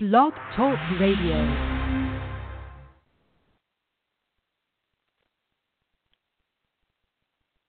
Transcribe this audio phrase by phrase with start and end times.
[0.00, 1.42] Blog Talk Radio.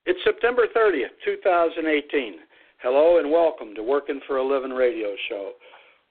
[0.06, 2.36] It's September 30th, 2018.
[2.84, 5.54] Hello and welcome to Working for a Living radio show,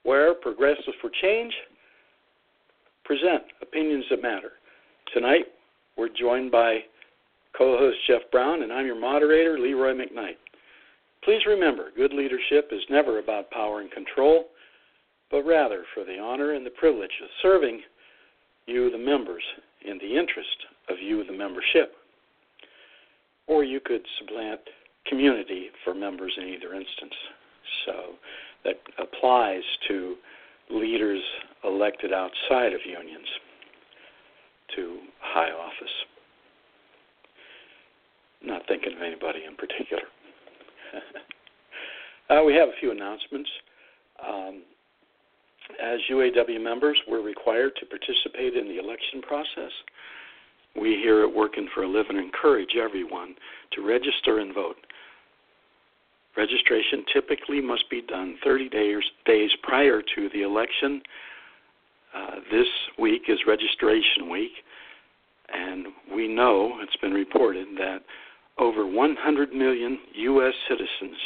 [0.02, 1.54] where Progressives for Change
[3.04, 4.54] present opinions that matter.
[5.14, 5.44] Tonight,
[5.96, 6.80] we're joined by
[7.56, 10.38] co host Jeff Brown, and I'm your moderator, Leroy McKnight.
[11.22, 14.46] Please remember, good leadership is never about power and control,
[15.30, 17.82] but rather for the honor and the privilege of serving
[18.66, 19.42] you, the members,
[19.84, 20.56] in the interest
[20.88, 21.92] of you, the membership.
[23.46, 24.60] Or you could supplant
[25.06, 27.14] community for members in either instance.
[27.86, 27.92] So
[28.64, 30.16] that applies to
[30.70, 31.22] leaders
[31.64, 33.26] elected outside of unions
[34.76, 35.94] to high office.
[38.42, 40.02] Not thinking of anybody in particular.
[42.30, 43.50] uh, we have a few announcements.
[44.26, 44.62] Um,
[45.82, 49.72] as UAW members, we're required to participate in the election process.
[50.80, 53.34] We here at Working for a Living encourage everyone
[53.72, 54.76] to register and vote.
[56.36, 61.02] Registration typically must be done 30 days, days prior to the election.
[62.14, 62.66] Uh, this
[62.98, 64.52] week is registration week,
[65.52, 68.00] and we know it's been reported that
[68.58, 70.54] over 100 million U.S.
[70.68, 71.18] citizens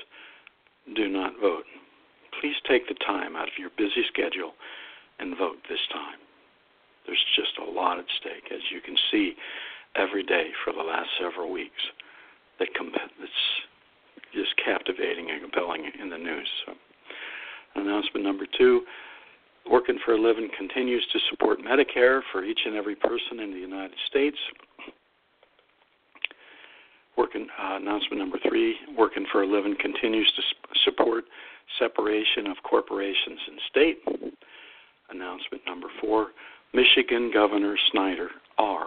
[0.97, 1.65] do not vote.
[2.41, 4.53] Please take the time out of your busy schedule
[5.19, 6.19] and vote this time.
[7.07, 9.35] There's just a lot at stake, as you can see
[9.97, 11.83] every day for the last several weeks.
[12.59, 12.69] That
[13.21, 13.43] it's
[14.35, 16.49] just captivating and compelling in the news.
[16.67, 16.73] So,
[17.77, 18.83] announcement number two
[19.71, 23.61] Working for a Living continues to support Medicare for each and every person in the
[23.61, 24.37] United States.
[27.17, 30.43] Working uh, announcement number three: Working for a Living continues to
[30.85, 31.25] support
[31.79, 33.99] separation of corporations and state.
[35.11, 36.29] Announcement number four:
[36.73, 38.87] Michigan Governor Snyder R.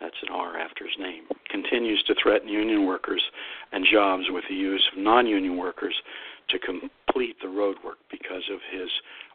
[0.00, 1.24] That's an R after his name.
[1.50, 3.22] Continues to threaten union workers
[3.72, 5.94] and jobs with the use of non-union workers
[6.50, 8.90] to complete the road work because of his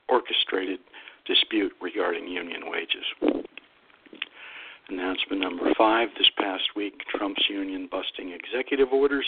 [0.10, 0.80] orchestrated
[1.26, 3.06] dispute regarding union wages.
[4.90, 9.26] Announcement number five this past week Trump's union busting executive orders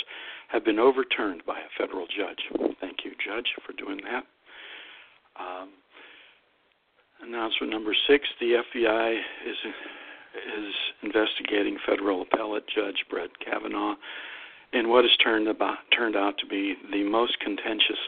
[0.48, 2.74] have been overturned by a federal judge.
[2.80, 4.24] Thank you, Judge, for doing that.
[5.40, 5.70] Um,
[7.22, 9.56] announcement number six the FBI is,
[10.58, 10.74] is
[11.04, 13.96] investigating federal appellate judge Brett Kavanaugh
[14.74, 18.00] in what has turned, about, turned out to be the most contentious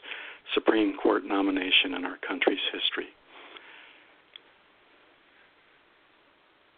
[0.54, 3.08] Supreme Court nomination in our country's history.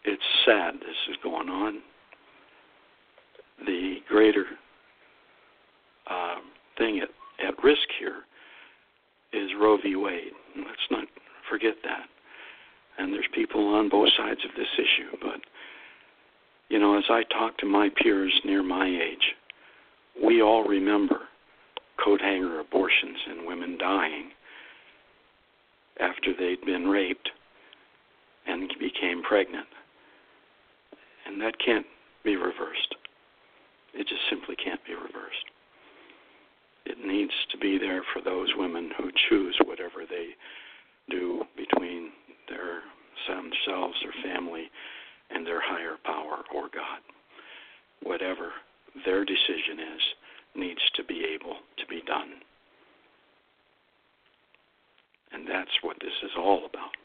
[0.04, 1.80] It's sad this is going on.
[3.66, 4.46] The greater
[6.10, 6.36] uh,
[6.78, 7.10] thing at,
[7.46, 8.24] at risk here
[9.34, 9.96] is Roe v.
[9.96, 10.34] Wade.
[10.58, 11.06] Let's not
[11.50, 12.06] forget that.
[12.98, 15.18] And there's people on both sides of this issue.
[15.22, 15.42] But,
[16.70, 19.36] you know, as I talk to my peers near my age,
[20.24, 21.20] we all remember
[22.04, 24.30] coat hanger abortions and women dying
[26.00, 27.30] after they'd been raped
[28.48, 29.68] and became pregnant.
[31.26, 31.86] And that can't
[32.24, 32.96] be reversed.
[33.94, 35.46] It just simply can't be reversed.
[36.86, 40.30] It needs to be there for those women who choose whatever they
[41.10, 42.12] do between
[42.50, 42.82] their
[43.28, 44.70] themselves, their family,
[45.30, 47.02] and their higher power or God.
[48.04, 48.52] Whatever
[49.04, 50.02] their decision is,
[50.56, 52.32] needs to be able to be done.
[55.32, 56.96] And that's what this is all about.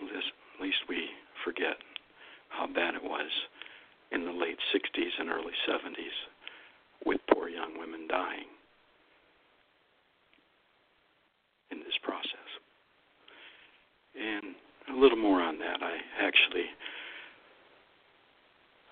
[0.00, 1.08] This, at least we
[1.44, 1.76] forget
[2.50, 3.30] how bad it was
[4.12, 6.16] in the late 60s and early 70s
[7.06, 8.46] with poor young women dying
[11.70, 12.50] in this process.
[14.14, 14.54] And
[14.94, 15.82] a little more on that.
[15.82, 16.66] I actually,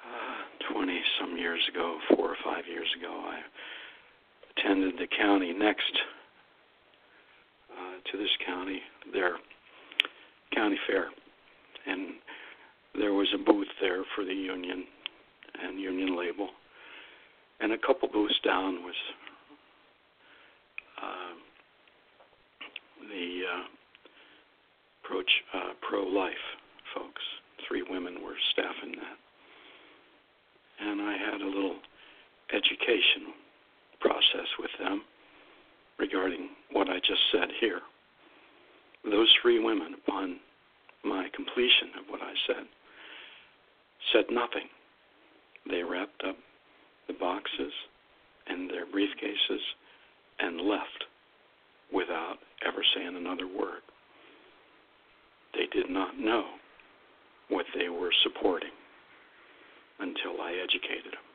[0.04, 3.40] uh, 20 some years ago, four or five years ago, I
[4.56, 5.92] attended the county next
[7.72, 8.80] uh, to this county,
[9.12, 9.36] their
[10.54, 11.08] county fair.
[11.86, 12.14] And
[12.98, 14.84] there was a booth there for the union
[15.62, 16.48] and union label,
[17.60, 18.94] and a couple booths down was
[21.02, 21.34] uh,
[23.08, 23.64] the uh,
[25.02, 26.32] pro uh, pro life
[26.94, 27.22] folks.
[27.66, 29.18] Three women were staffing that,
[30.86, 31.76] and I had a little
[32.52, 33.34] education
[34.00, 35.02] process with them
[35.98, 37.80] regarding what I just said here.
[39.04, 40.38] Those three women, upon
[41.04, 42.64] my completion of what I said,
[44.12, 44.68] said nothing.
[45.68, 46.36] They wrapped up
[47.06, 47.72] the boxes
[48.46, 49.60] and their briefcases
[50.38, 51.04] and left
[51.92, 53.82] without ever saying another word.
[55.54, 56.44] They did not know
[57.48, 58.70] what they were supporting
[60.00, 61.28] until I educated them.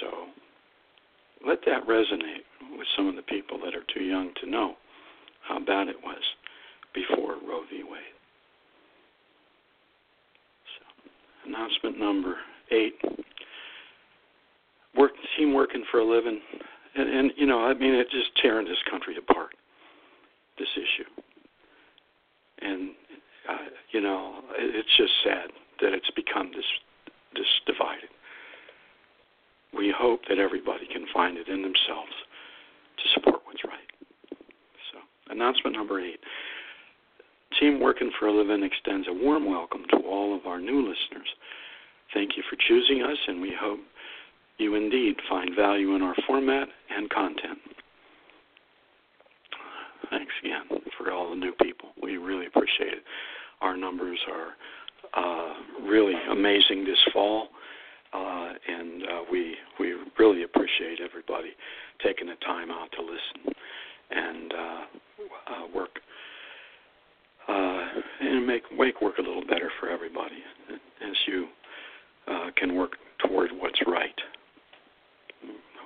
[0.00, 0.08] So
[1.46, 2.44] let that resonate
[2.76, 4.74] with some of the people that are too young to know
[5.42, 6.22] how bad it was
[6.94, 7.82] before Roe v.
[7.84, 8.16] Wade.
[10.78, 10.84] So,
[11.48, 12.36] announcement number
[12.70, 12.94] eight.
[14.96, 16.40] Work team working for a living,
[16.94, 19.50] and, and you know, I mean, it's just tearing this country apart.
[20.58, 21.08] This issue,
[22.62, 22.90] and
[23.48, 25.50] uh, you know, it's just sad
[25.80, 26.64] that it's become this
[27.34, 28.10] this divided.
[29.72, 32.10] We hope that everybody can find it in themselves
[32.96, 34.38] to support what's right.
[34.90, 34.98] So,
[35.32, 36.18] announcement number eight.
[37.58, 41.28] Team Working for a Living extends a warm welcome to all of our new listeners.
[42.14, 43.80] Thank you for choosing us, and we hope
[44.58, 47.58] you indeed find value in our format and content.
[50.10, 51.90] Thanks again for all the new people.
[52.02, 53.02] We really appreciate it.
[53.60, 54.54] Our numbers are
[55.14, 57.48] uh, really amazing this fall,
[58.12, 61.50] uh, and uh, we we really appreciate everybody
[62.04, 63.54] taking the time out to listen
[64.10, 64.80] and uh,
[65.50, 65.98] uh, work
[67.48, 67.86] uh,
[68.20, 70.42] and make make work a little better for everybody
[71.02, 71.46] as you
[72.26, 72.92] uh, can work
[73.26, 74.14] toward what's right.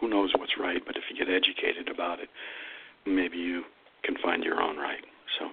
[0.00, 2.28] Who knows what's right, but if you get educated about it,
[3.06, 3.62] maybe you
[4.04, 5.04] can find your own right.
[5.38, 5.46] So.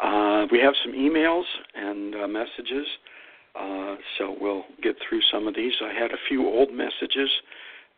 [0.00, 1.44] Uh, we have some emails
[1.74, 2.86] and uh, messages,
[3.58, 5.72] uh, so we'll get through some of these.
[5.80, 7.30] I had a few old messages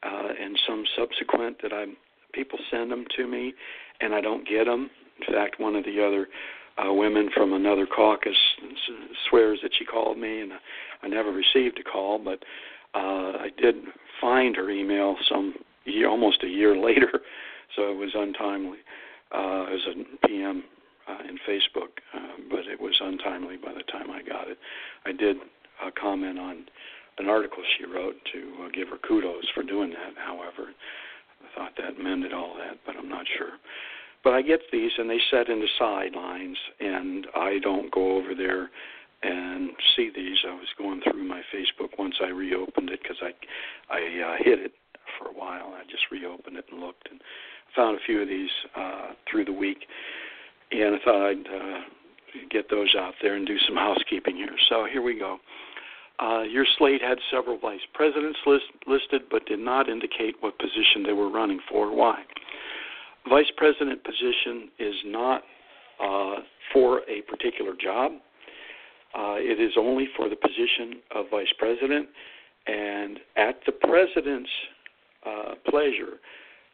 [0.02, 1.87] uh, and some subsequent that I
[2.32, 3.55] people send them to me,
[4.00, 4.90] and I don't get them.
[5.26, 6.28] In fact, one of the other
[6.78, 8.37] uh, women from another caucus
[9.28, 10.52] swears that she called me, and
[11.02, 12.43] I never received a call, but
[12.94, 13.76] uh, I did
[14.20, 17.20] find her email some year, almost a year later,
[17.75, 18.78] so it was untimely.
[19.32, 19.88] Uh, it was
[20.23, 20.64] a PM
[21.08, 24.58] uh, in Facebook, uh, but it was untimely by the time I got it.
[25.05, 25.37] I did
[25.84, 26.64] uh, comment on
[27.19, 30.14] an article she wrote to uh, give her kudos for doing that.
[30.17, 30.70] However,
[31.43, 33.52] I thought that mended all that, but I'm not sure.
[34.26, 38.70] But I get these, and they set into sidelines, and I don't go over there
[39.23, 40.38] and see these.
[40.44, 43.31] I was going through my Facebook once I reopened it because I
[43.94, 44.73] I uh, hid it
[45.17, 45.75] for a while.
[45.78, 47.20] I just reopened it and looked and
[47.76, 49.87] found a few of these uh, through the week
[50.73, 51.81] and I thought I'd uh,
[52.50, 54.56] get those out there and do some housekeeping here.
[54.69, 55.38] So here we go.
[56.19, 61.02] Uh, your slate had several vice presidents list, listed, but did not indicate what position
[61.05, 61.94] they were running for.
[61.94, 62.23] Why?
[63.28, 65.43] Vice president position is not
[66.02, 66.37] uh,
[66.73, 68.12] for a particular job.
[69.17, 72.08] Uh, it is only for the position of vice president,
[72.67, 74.50] and at the president's
[75.25, 76.20] uh, pleasure,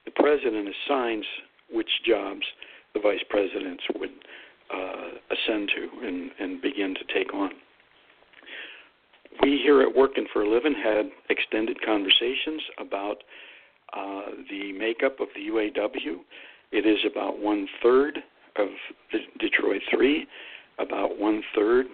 [0.05, 1.25] the president assigns
[1.71, 2.43] which jobs
[2.95, 4.11] the vice presidents would
[4.75, 7.51] uh, ascend to and, and begin to take on.
[9.43, 13.19] We here at Working for a Living had extended conversations about
[13.97, 16.21] uh, the makeup of the UAW.
[16.71, 18.19] It is about one third
[18.57, 18.69] of
[19.39, 20.27] Detroit 3,
[20.79, 21.87] about one third,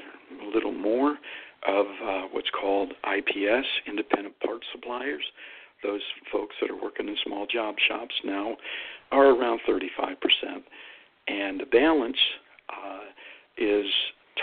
[0.42, 1.16] a little more,
[1.66, 5.22] of uh, what's called IPS, independent part suppliers.
[5.82, 6.02] Those
[6.32, 8.56] folks that are working in small job shops now
[9.10, 10.64] are around 35 percent
[11.28, 12.16] and the balance
[12.70, 13.00] uh,
[13.56, 13.86] is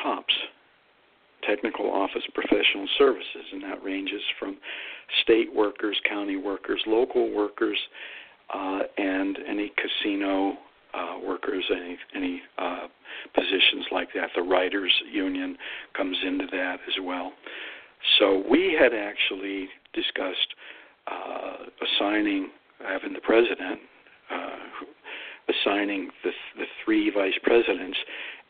[0.02, 0.34] TOPS,
[1.48, 4.58] Technical Office Professional Services, and that ranges from
[5.24, 7.78] state workers, county workers, local workers,
[8.54, 10.58] uh, and any casino
[10.94, 12.88] uh, workers, any any uh,
[13.34, 14.30] positions like that.
[14.36, 15.58] The writers union
[15.96, 17.34] comes into that as well.
[18.20, 20.54] So we had actually discussed
[21.08, 22.50] uh, assigning,
[22.80, 23.80] having the president,
[24.32, 24.50] uh,
[25.50, 27.98] assigning the, the three vice presidents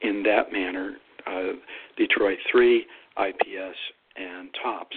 [0.01, 0.97] in that manner
[1.27, 1.53] uh,
[1.97, 2.85] Detroit 3,
[3.17, 3.77] IPS,
[4.15, 4.95] and TOPS.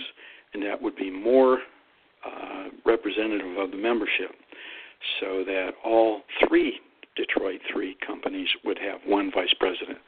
[0.54, 1.58] And that would be more
[2.24, 4.32] uh, representative of the membership
[5.20, 6.80] so that all three
[7.16, 9.98] Detroit 3 companies would have one vice president.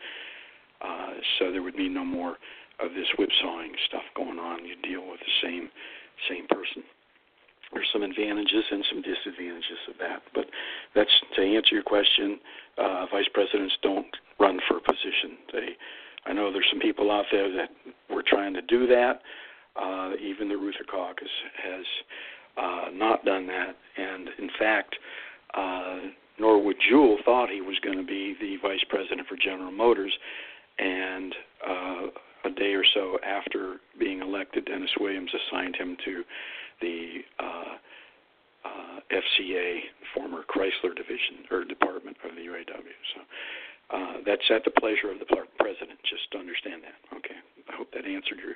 [0.81, 2.37] Uh, so there would be no more
[2.81, 4.65] of this whipsawing stuff going on.
[4.65, 5.69] You deal with the same
[6.29, 6.83] same person
[7.73, 10.23] there's some advantages and some disadvantages of that.
[10.35, 10.47] But
[10.95, 12.39] that's to answer your question.
[12.79, 15.39] Uh, vice presidents don't run for a position.
[15.53, 15.69] They,
[16.27, 17.71] I know there's some people out there that
[18.09, 19.21] were trying to do that.
[19.81, 21.29] Uh, even the Reuther Caucus
[21.63, 21.85] has
[22.57, 24.97] uh, not done that, and in fact,
[25.55, 25.99] uh,
[26.39, 30.13] Norwood Jewell thought he was going to be the vice president for General Motors,
[30.79, 31.35] and
[31.67, 32.07] uh,
[32.45, 36.25] a day or so after being elected, Dennis Williams assigned him to
[36.81, 37.77] the uh,
[38.65, 39.81] uh, FCA,
[40.15, 42.97] former Chrysler division or department of the UAW.
[43.15, 43.21] So
[43.93, 45.27] Uh, that's at the pleasure of the
[45.59, 45.99] president.
[46.09, 47.17] Just understand that.
[47.17, 47.35] Okay.
[47.69, 48.55] I hope that answered your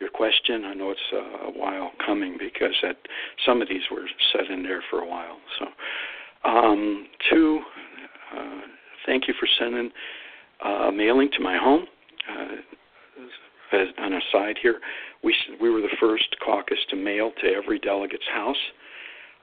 [0.00, 0.64] your question.
[0.64, 2.96] I know it's uh, a while coming because that
[3.44, 5.36] some of these were set in there for a while.
[5.58, 5.66] So,
[6.48, 7.60] um, two,
[8.34, 8.60] uh,
[9.04, 9.90] thank you for sending
[10.64, 11.86] uh, mailing to my home.
[13.72, 14.80] As an aside here,
[15.22, 18.56] we we were the first caucus to mail to every delegate's house.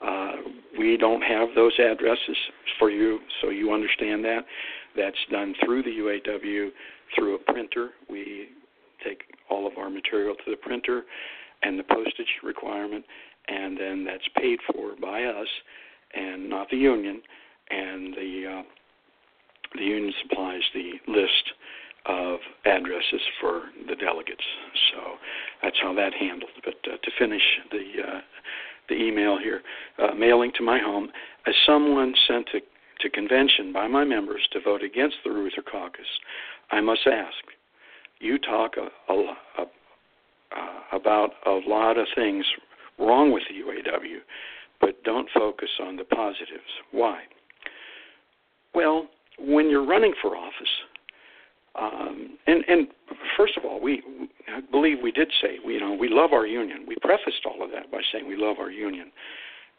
[0.05, 0.31] Uh,
[0.77, 2.37] we don't have those addresses
[2.77, 4.41] for you, so you understand that.
[4.97, 6.69] That's done through the UAW,
[7.15, 7.91] through a printer.
[8.09, 8.47] We
[9.05, 11.03] take all of our material to the printer
[11.63, 13.05] and the postage requirement,
[13.47, 15.47] and then that's paid for by us
[16.13, 17.21] and not the union.
[17.69, 18.63] And the uh,
[19.75, 21.51] the union supplies the list
[22.05, 24.43] of addresses for the delegates.
[24.91, 25.15] So
[25.61, 26.51] that's how that handled.
[26.63, 28.21] But uh, to finish the uh,
[28.89, 29.61] the email here,
[29.99, 31.09] uh, mailing to my home,
[31.45, 32.59] as someone sent to,
[33.01, 36.07] to convention by my members to vote against the Reuther caucus,
[36.71, 37.35] I must ask.
[38.19, 39.15] You talk a, a,
[39.59, 39.61] a,
[40.55, 42.45] uh, about a lot of things
[42.99, 44.19] wrong with the UAW,
[44.81, 46.71] but don't focus on the positives.
[46.91, 47.21] Why?
[48.73, 49.07] Well,
[49.39, 50.67] when you're running for office,
[51.79, 52.87] um, and and
[53.35, 54.01] first of all, we
[54.47, 56.85] I believe we did say we you know we love our union.
[56.87, 59.11] We prefaced all of that by saying we love our union,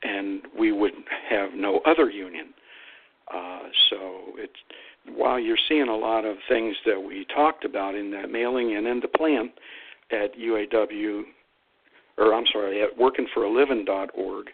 [0.02, 0.92] and we would
[1.28, 2.54] have no other union.
[3.32, 3.98] Uh, so
[4.36, 4.52] it's
[5.14, 8.86] while you're seeing a lot of things that we talked about in that mailing and
[8.86, 9.50] in the plan
[10.10, 11.22] at UAW,
[12.18, 14.46] or I'm sorry, at workingforaliving.org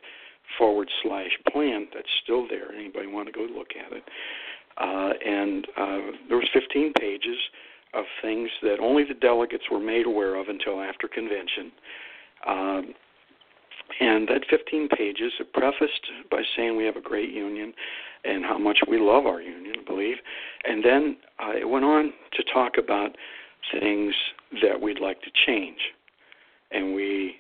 [0.59, 1.89] forward slash plan.
[1.95, 2.73] That's still there.
[2.73, 4.05] Anybody want to go look at it?
[4.77, 7.37] Uh, and uh, there was 15 pages
[7.95, 11.71] of things that only the delegates were made aware of until after convention.
[12.47, 12.95] Um,
[14.01, 17.73] and that 15 pages are prefaced by saying we have a great union
[18.25, 20.17] and how much we love our union, I believe.
[20.65, 23.11] And then uh, it went on to talk about
[23.79, 24.15] things
[24.63, 25.79] that we'd like to change.
[26.71, 27.37] And we,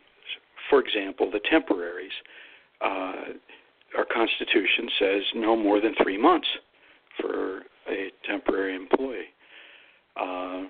[0.70, 2.12] for example, the temporaries,
[2.80, 3.32] uh,
[3.96, 6.48] our Constitution says no more than three months
[7.20, 9.26] for a temporary employee.
[10.16, 10.64] Uh,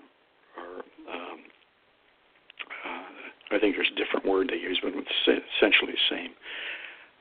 [0.56, 0.80] or
[1.12, 1.38] um,
[2.86, 3.13] uh,
[3.50, 6.30] I think there's a different word they use, but it's essentially the same.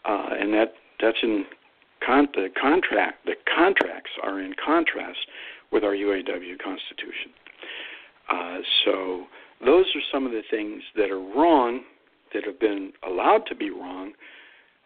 [0.06, 1.46] Uh, and that that's in
[2.06, 3.25] con- the contract.
[3.25, 5.20] The contracts are in contrast
[5.72, 7.32] with our UAW Constitution.
[8.30, 9.25] Uh, so
[9.65, 11.82] those are some of the things that are wrong,
[12.34, 14.13] that have been allowed to be wrong,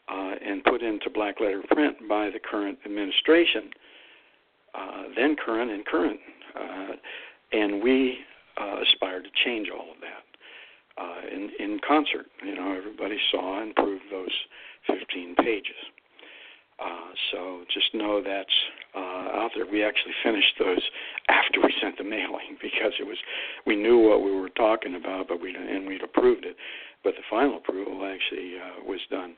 [0.10, 3.70] uh, and put into black letter print by the current administration
[4.78, 6.20] uh, then current and current.
[6.56, 6.94] Uh,
[7.52, 8.20] and we
[8.60, 10.27] uh, aspire to change all of that
[11.00, 12.26] uh, in, in concert.
[12.46, 14.34] You know, everybody saw and proved those
[14.88, 15.76] 15 pages.
[16.80, 18.54] Uh, so just know that's
[18.96, 19.00] uh,
[19.42, 19.66] out there.
[19.66, 20.82] We actually finished those
[21.28, 23.18] after we sent the mailing because it was
[23.66, 26.56] we knew what we were talking about, but we and we'd approved it.
[27.04, 29.36] But the final approval actually uh, was done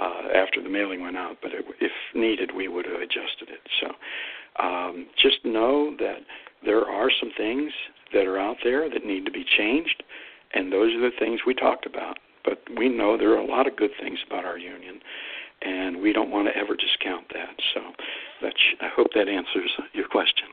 [0.00, 1.36] uh, after the mailing went out.
[1.42, 3.60] But it, if needed, we would have adjusted it.
[3.80, 6.18] So um, just know that
[6.64, 7.70] there are some things
[8.12, 10.02] that are out there that need to be changed,
[10.54, 12.18] and those are the things we talked about.
[12.44, 15.00] But we know there are a lot of good things about our union,
[15.62, 17.54] and we don't want to ever discount that.
[17.74, 17.80] So
[18.42, 20.48] that's, I hope that answers your question.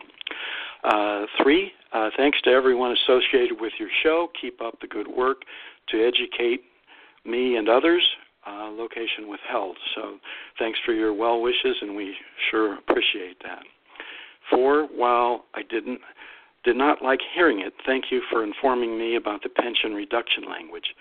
[0.83, 4.27] Uh, three, uh, thanks to everyone associated with your show.
[4.39, 5.37] Keep up the good work
[5.89, 6.61] to educate
[7.25, 8.03] me and others.
[8.45, 9.75] Uh, location withheld.
[9.95, 10.19] So
[10.57, 12.15] thanks for your well wishes, and we
[12.49, 13.63] sure appreciate that.
[14.49, 15.99] Four, while I didn't
[16.67, 20.93] did not like hearing it, thank you for informing me about the pension reduction language.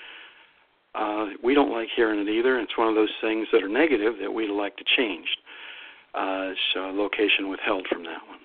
[0.94, 2.60] Uh, we don't like hearing it either.
[2.60, 5.26] It's one of those things that are negative that we'd like to change.
[6.14, 8.38] Uh, so location withheld from that one.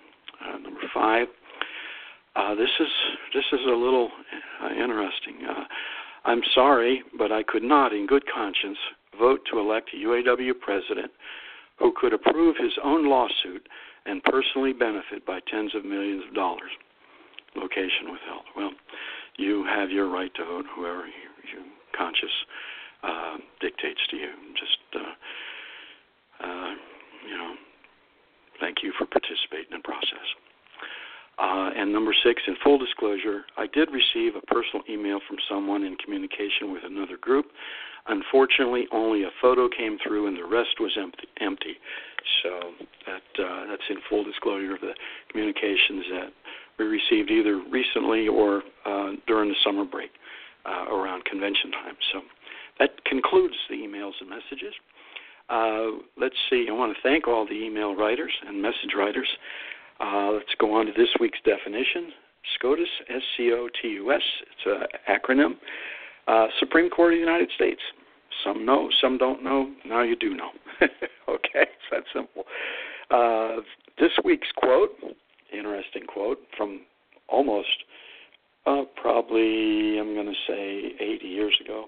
[0.44, 1.28] Uh, number five.
[2.36, 2.88] Uh, this is
[3.36, 4.10] this is a little
[4.63, 5.36] uh, interesting.
[5.48, 5.63] Uh,
[6.25, 8.78] I'm sorry, but I could not, in good conscience,
[9.20, 11.12] vote to elect a UAW president
[11.78, 13.68] who could approve his own lawsuit
[14.08, 16.72] and personally benefit by tens of millions of dollars.
[17.55, 18.46] Location withheld.
[18.55, 18.72] Well,
[19.38, 21.63] you have your right to vote whoever you, you
[21.98, 22.31] conscious
[23.03, 24.29] uh, dictates to you.
[24.53, 26.72] Just, uh, uh,
[27.29, 27.53] you know,
[28.60, 30.27] thank you for participating in the process.
[31.39, 35.84] Uh, and number six, in full disclosure, I did receive a personal email from someone
[35.84, 37.48] in communication with another group.
[38.08, 41.27] Unfortunately, only a photo came through, and the rest was empty.
[41.39, 41.75] empty.
[42.43, 42.50] So
[43.08, 44.93] that uh, that's in full disclosure of the
[45.31, 46.29] communications that
[46.82, 50.12] we received either recently or uh, during the summer break
[50.66, 51.96] uh, around convention time.
[52.12, 52.22] So
[52.80, 54.74] that concludes the emails and messages.
[55.50, 56.68] Uh, let's see.
[56.70, 59.28] I want to thank all the email writers and message writers.
[60.00, 62.12] Uh, let's go on to this week's definition.
[62.58, 65.54] SCOTUS, S C O T U S, it's an acronym.
[66.28, 67.82] Uh, Supreme Court of the United States.
[68.44, 69.72] Some know, some don't know.
[69.86, 70.50] Now you do know.
[71.30, 72.46] okay, it's that simple.
[73.12, 73.62] Uh,
[74.00, 74.92] this week's quote,
[75.51, 76.81] interesting quote from
[77.27, 77.67] almost,
[78.65, 81.86] uh, probably, I'm going to say 80 years ago.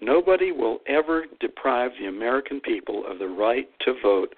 [0.00, 4.34] Nobody will ever deprive the American people of the right to vote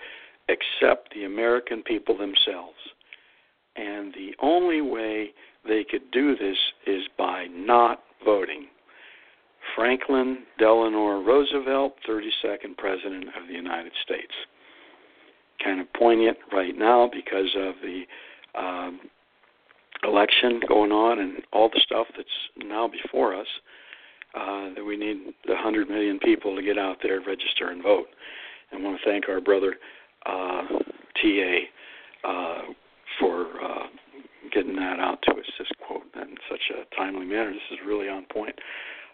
[0.49, 2.79] except the American people themselves.
[3.77, 5.31] And the only way
[5.67, 8.67] they could do this is by not voting.
[9.77, 14.33] Franklin Delano Roosevelt, 32nd President of the United States.
[15.63, 18.03] Kind of poignant right now because of the
[18.59, 19.01] um,
[20.05, 23.47] election going on and all the stuff that's now before us.
[24.33, 28.07] Uh, that we need the 100 million people to get out there, register, and vote.
[28.71, 29.75] And I want to thank our brother
[30.25, 30.63] uh,
[31.21, 31.59] TA
[32.25, 32.63] uh,
[33.19, 33.87] for uh,
[34.53, 37.51] getting that out to us, this quote, in such a timely manner.
[37.51, 38.55] This is really on point.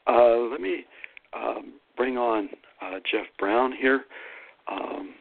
[0.06, 0.84] Uh, let me
[1.34, 2.50] um, bring on
[2.82, 4.04] uh, Jeff Brown here.
[4.70, 5.14] Um,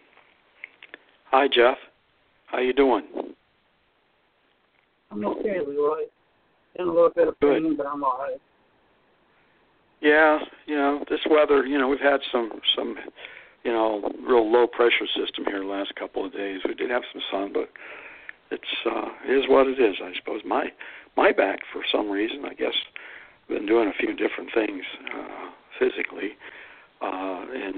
[1.25, 1.77] hi, Jeff.
[2.47, 3.03] How you doing?
[5.11, 6.03] I'm okay, Leroy.
[6.77, 7.77] In a little bit of pain, Good.
[7.77, 8.39] but I'm all right.
[10.01, 11.65] Yeah, you know this weather.
[11.65, 12.95] You know we've had some some
[13.63, 16.61] you know real low pressure system here the last couple of days.
[16.67, 17.69] We did have some sun, but
[18.51, 19.95] it's uh, it is what it is.
[20.03, 20.67] I suppose my
[21.15, 22.43] my back for some reason.
[22.45, 22.73] I guess
[23.47, 24.83] been doing a few different things
[25.15, 26.31] uh, physically,
[27.01, 27.75] uh, and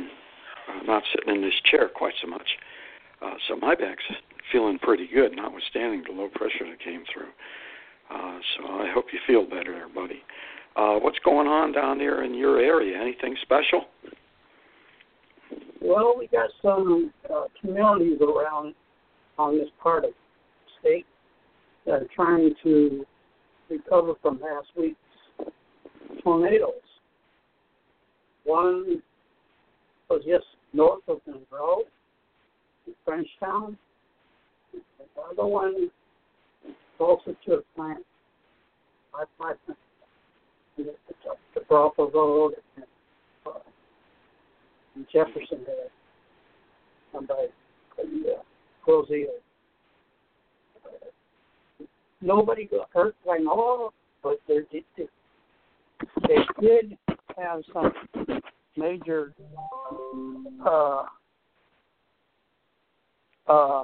[0.70, 2.48] uh, not sitting in this chair quite so much.
[2.48, 2.77] Uh,
[3.48, 4.04] so my back's
[4.52, 7.30] feeling pretty good, notwithstanding the low pressure that came through.
[8.10, 10.22] Uh, so I hope you feel better, there, buddy.
[10.76, 13.00] Uh, what's going on down there in your area?
[13.00, 13.86] Anything special?
[15.82, 18.76] Well, we got some uh, communities around
[19.38, 20.16] on this part of the
[20.80, 21.06] state
[21.86, 23.06] that are trying to
[23.70, 24.98] recover from last week's
[26.24, 26.72] tornadoes.
[28.44, 29.02] One
[30.10, 31.84] was just north of Monroe,
[33.08, 33.78] Frenchtown.
[34.74, 35.90] The other one
[36.98, 38.06] closer to a plant,
[39.12, 39.56] five five
[40.78, 40.98] it's
[41.30, 42.86] up the Brothel Road and
[43.46, 43.60] uh,
[44.96, 45.90] in Jefferson there,
[47.14, 47.48] and by
[47.98, 48.36] the
[48.86, 49.28] uh.
[52.22, 55.08] Nobody got hurt know of, but there did, they,
[56.28, 56.98] they did
[57.38, 57.92] have some
[58.76, 59.34] major
[60.66, 61.04] uh,
[63.48, 63.84] uh,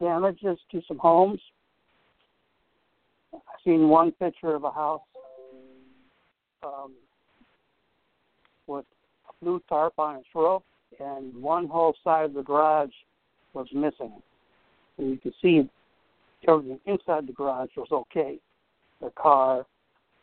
[0.00, 1.40] damages to some homes.
[3.34, 5.00] I've seen one picture of a house
[6.62, 6.92] um,
[8.66, 8.84] with
[9.28, 10.62] a blue tarp on its roof,
[11.00, 12.90] and one whole side of the garage
[13.54, 14.12] was missing.
[14.98, 15.68] And you could see
[16.46, 18.38] everything inside the garage was okay,
[19.00, 19.66] the car,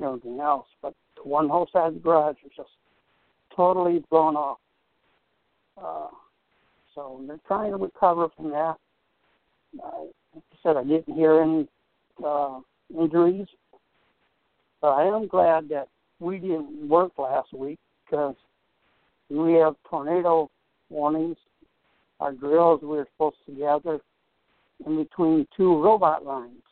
[0.04, 0.94] everything else, but
[1.24, 2.70] one whole side of the garage was just
[3.56, 4.58] totally blown off.
[5.82, 6.08] Uh,
[6.96, 8.76] so they're trying to recover from that.
[9.84, 10.04] Uh,
[10.34, 11.68] like I said, I didn't hear any
[12.26, 12.60] uh,
[12.98, 13.48] injuries,
[14.82, 18.36] but I am glad that we didn't work last week because
[19.30, 20.50] we have tornado
[20.90, 21.38] warnings.
[22.22, 24.00] Our drills we were supposed to gather
[24.86, 26.64] in between two robot lines,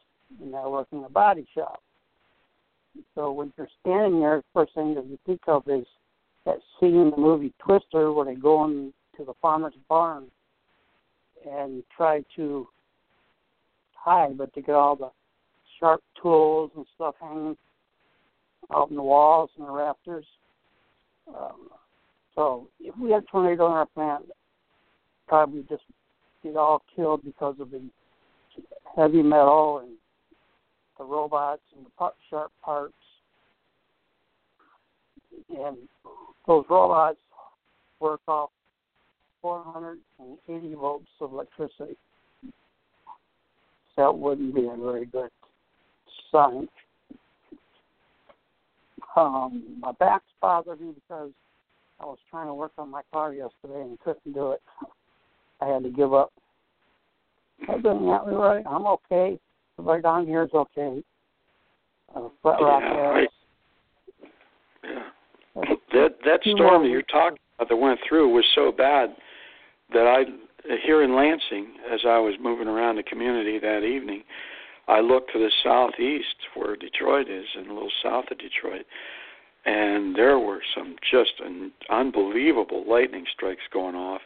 [0.42, 1.82] and I work in a body shop.
[3.16, 5.86] So when you're standing there, the first thing that you think of is
[6.46, 8.66] that scene in the movie Twister where they go
[9.14, 10.26] into the farmer's barn
[11.50, 12.68] and try to
[13.94, 15.12] hide, but they get all the
[15.80, 17.58] sharp tools and stuff hanging
[18.74, 20.26] out in the walls and the rafters.
[21.28, 21.70] Um,
[22.36, 24.26] so if we had a tornado in our plant,
[25.28, 25.84] probably just
[26.42, 27.82] get all killed because of the
[28.96, 29.92] heavy metal and
[30.98, 32.94] the robots and the sharp parts.
[35.50, 35.78] And
[36.48, 37.18] those robots
[38.00, 38.50] work off
[39.44, 41.98] 480 volts of electricity.
[43.98, 45.30] That wouldn't be a very good
[46.32, 46.68] sign.
[49.16, 51.30] Um, my back's bothered me because
[52.00, 54.62] I was trying to work on my car yesterday and couldn't do it.
[55.62, 56.32] I had to give up.
[57.70, 59.40] Other than that, Leroy, I'm okay.
[59.78, 61.04] Everybody down here is okay.
[62.16, 63.28] Uh, Flat Rock Yeah, has.
[64.84, 65.64] Yeah.
[65.94, 69.16] That that storm that you're talking about that went through was so bad
[69.94, 70.24] that I
[70.86, 74.24] here in Lansing, as I was moving around the community that evening,
[74.88, 78.86] I looked to the southeast where Detroit is, and a little south of Detroit,
[79.66, 84.22] and there were some just an unbelievable lightning strikes going off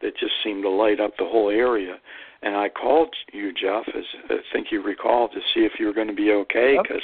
[0.00, 1.96] that just seemed to light up the whole area.
[2.42, 5.92] and I called you, Jeff, as I think you recall, to see if you were
[5.92, 7.02] going to be okay because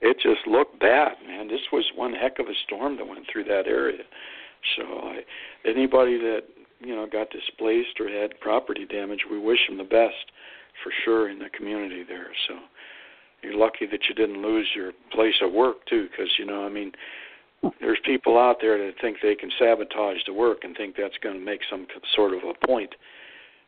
[0.00, 0.16] yep.
[0.16, 1.48] it just looked bad, man.
[1.48, 4.04] This was one heck of a storm that went through that area.
[4.76, 5.20] So, I,
[5.66, 6.44] anybody that
[6.80, 10.32] you know got displaced or had property damage, we wish them the best
[10.82, 12.28] for sure in the community there.
[12.48, 12.54] So,
[13.42, 16.68] you're lucky that you didn't lose your place of work too, because you know, I
[16.68, 16.92] mean,
[17.80, 21.38] there's people out there that think they can sabotage the work and think that's going
[21.38, 22.94] to make some sort of a point.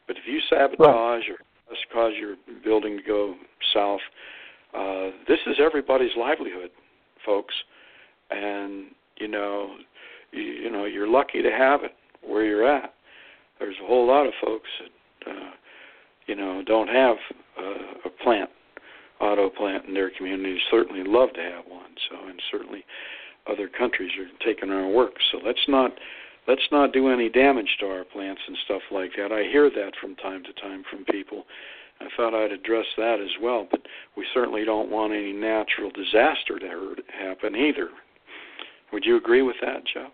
[0.07, 1.31] But if you sabotage right.
[1.31, 3.35] or cause your building to go
[3.75, 4.01] south,
[4.75, 6.71] uh, this is everybody's livelihood,
[7.25, 7.55] folks.
[8.31, 8.87] And
[9.19, 9.77] you know,
[10.33, 11.93] you, you know, you're lucky to have it
[12.27, 12.95] where you're at.
[13.63, 15.51] There's a whole lot of folks that uh,
[16.27, 17.17] you know don't have
[17.57, 18.51] uh, a plant,
[19.21, 20.61] auto plant in their communities.
[20.69, 21.95] Certainly love to have one.
[22.11, 22.85] So, and certainly
[23.49, 25.13] other countries are taking our work.
[25.31, 25.93] So let's not
[26.49, 29.31] let's not do any damage to our plants and stuff like that.
[29.31, 31.45] I hear that from time to time from people.
[32.01, 33.83] I thought I'd address that as well, but
[34.17, 37.91] we certainly don't want any natural disaster to happen either.
[38.93, 40.11] Would you agree with that, Jeff?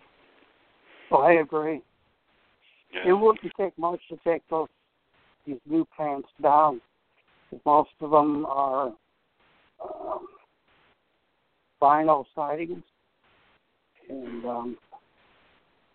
[1.09, 1.81] Well, I agree.
[2.93, 3.09] Yeah.
[3.09, 4.67] It wouldn't take much to take those
[5.45, 6.81] these new plants down.
[7.65, 8.93] Most of them are
[9.83, 10.27] um,
[11.81, 12.83] vinyl sidings,
[14.09, 14.77] and um,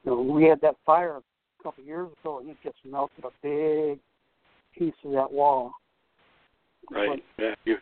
[0.05, 3.25] you know, we had that fire a couple of years ago, and it just melted
[3.25, 3.99] a big
[4.77, 5.73] piece of that wall.
[6.91, 7.23] Right.
[7.37, 7.55] But, yeah.
[7.65, 7.77] You,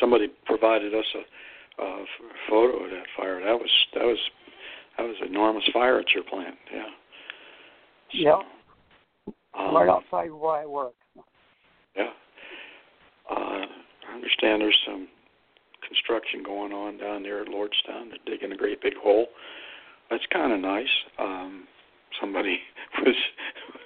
[0.00, 2.04] somebody provided us a, a
[2.48, 3.40] photo of that fire.
[3.40, 4.18] That was that was
[4.96, 6.56] that was an enormous fire at your plant.
[6.72, 6.86] Yeah.
[8.12, 8.38] Yeah.
[9.58, 10.94] Um, right outside where I work.
[11.96, 12.10] Yeah.
[13.30, 15.08] Uh, I understand there's some
[15.86, 18.10] construction going on down there at Lordstown.
[18.10, 19.26] They're digging a great big hole
[20.10, 20.90] that's kind of nice.
[21.18, 21.64] Um,
[22.20, 22.58] somebody
[22.98, 23.14] was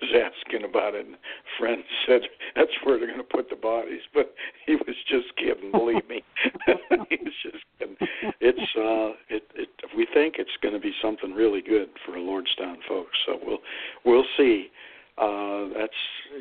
[0.01, 1.17] was asking about it, and
[1.59, 2.23] friend said
[2.57, 4.35] that's where they're going to put the bodies, but
[4.67, 5.71] he was just kidding.
[5.73, 6.23] Believe me,
[7.09, 7.97] he was just kidding.
[8.41, 9.69] It's uh, it, it.
[9.97, 13.17] We think it's going to be something really good for Lordstown folks.
[13.27, 13.59] So we'll
[14.05, 14.69] we'll see.
[15.17, 15.93] Uh, that's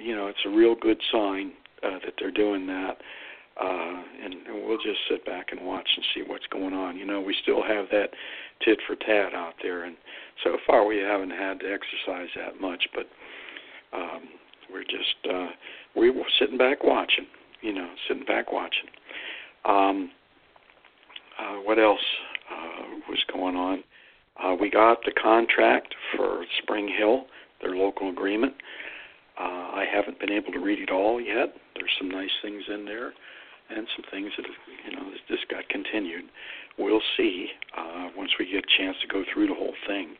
[0.01, 2.97] you know, it's a real good sign uh, that they're doing that
[3.59, 6.97] uh, and, and we'll just sit back and watch and see what's going on.
[6.97, 8.09] You know, we still have that
[8.65, 9.95] tit for tat out there, and
[10.43, 13.05] so far we haven't had to exercise that much, but
[13.95, 14.21] um,
[14.73, 15.49] we're just uh,
[15.95, 17.27] we were sitting back watching.
[17.61, 18.89] You know, sitting back watching.
[19.63, 20.11] Um,
[21.39, 22.03] uh, what else
[22.51, 23.83] uh, was going on?
[24.43, 27.25] Uh, we got the contract for Spring Hill,
[27.61, 28.53] their local agreement.
[29.39, 31.53] Uh, I haven't been able to read it all yet.
[31.75, 33.13] There's some nice things in there
[33.69, 34.55] and some things that have,
[34.85, 36.25] you know just got continued.
[36.77, 40.15] We'll see uh, once we get a chance to go through the whole thing.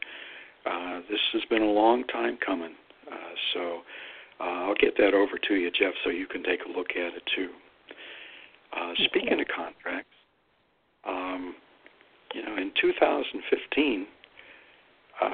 [0.66, 2.74] Uh, this has been a long time coming,
[3.12, 3.82] uh, so
[4.40, 7.14] uh, I'll get that over to you, Jeff, so you can take a look at
[7.14, 7.50] it too.
[8.76, 10.16] Uh, speaking of contracts,
[11.06, 11.56] um,
[12.34, 14.08] you know, in 2015,
[15.22, 15.28] uh,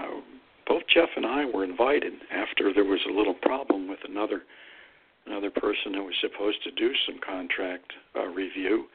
[0.67, 4.43] both Jeff and I were invited after there was a little problem with another
[5.25, 8.85] another person who was supposed to do some contract uh, review,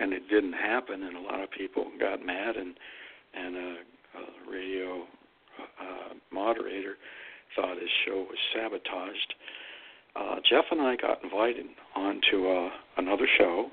[0.00, 2.74] and it didn't happen, and a lot of people got mad, and
[3.34, 3.76] and a,
[4.18, 5.02] a radio
[5.80, 6.96] uh, moderator
[7.54, 9.34] thought his show was sabotaged.
[10.14, 13.70] Uh, Jeff and I got invited onto uh, another show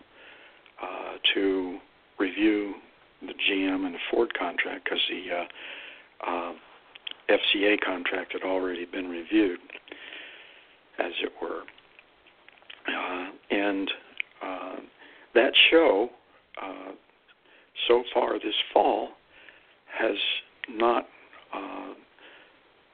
[0.81, 1.77] uh, to
[2.19, 2.73] review
[3.21, 6.53] the GM and the Ford contract because the uh, uh,
[7.29, 9.59] FCA contract had already been reviewed,
[10.99, 11.61] as it were.
[12.87, 13.91] Uh, and
[14.45, 14.75] uh,
[15.33, 16.09] that show,
[16.61, 16.91] uh,
[17.87, 19.09] so far this fall,
[19.97, 20.17] has
[20.69, 21.07] not
[21.53, 21.93] uh,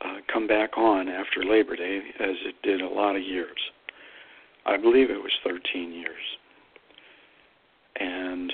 [0.01, 3.57] uh, come back on after Labor Day as it did a lot of years.
[4.65, 6.13] I believe it was 13 years.
[7.99, 8.53] And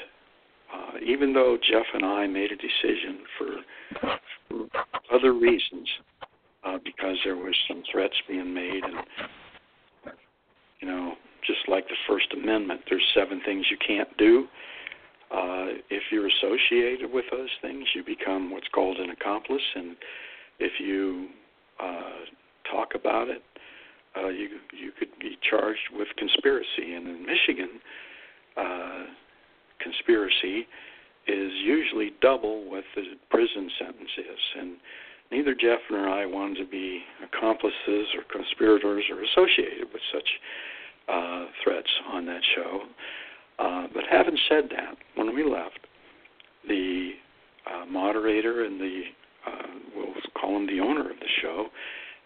[0.73, 3.47] uh, even though Jeff and I made a decision for,
[4.49, 4.67] for
[5.13, 5.87] other reasons,
[6.63, 10.15] uh, because there was some threats being made and
[10.81, 11.13] you know
[11.45, 14.47] just like the First Amendment, there's seven things you can't do.
[15.31, 19.95] Uh, if you're associated with those things, you become what's called an accomplice, and
[20.59, 21.27] if you
[21.81, 22.25] uh,
[22.71, 23.41] talk about it,
[24.17, 26.93] uh, you you could be charged with conspiracy.
[26.95, 27.69] And in Michigan,
[28.57, 29.03] uh,
[29.79, 30.67] conspiracy
[31.27, 34.77] is usually double what the prison sentence is, and
[35.31, 40.29] neither Jeff nor I wanted to be accomplices or conspirators or associated with such
[41.09, 42.81] uh, threats on that show.
[43.57, 45.79] Uh, but having said that, when we left,
[46.67, 47.11] the
[47.65, 49.03] uh, moderator and the
[49.45, 51.67] uh, we'll call him the owner of the show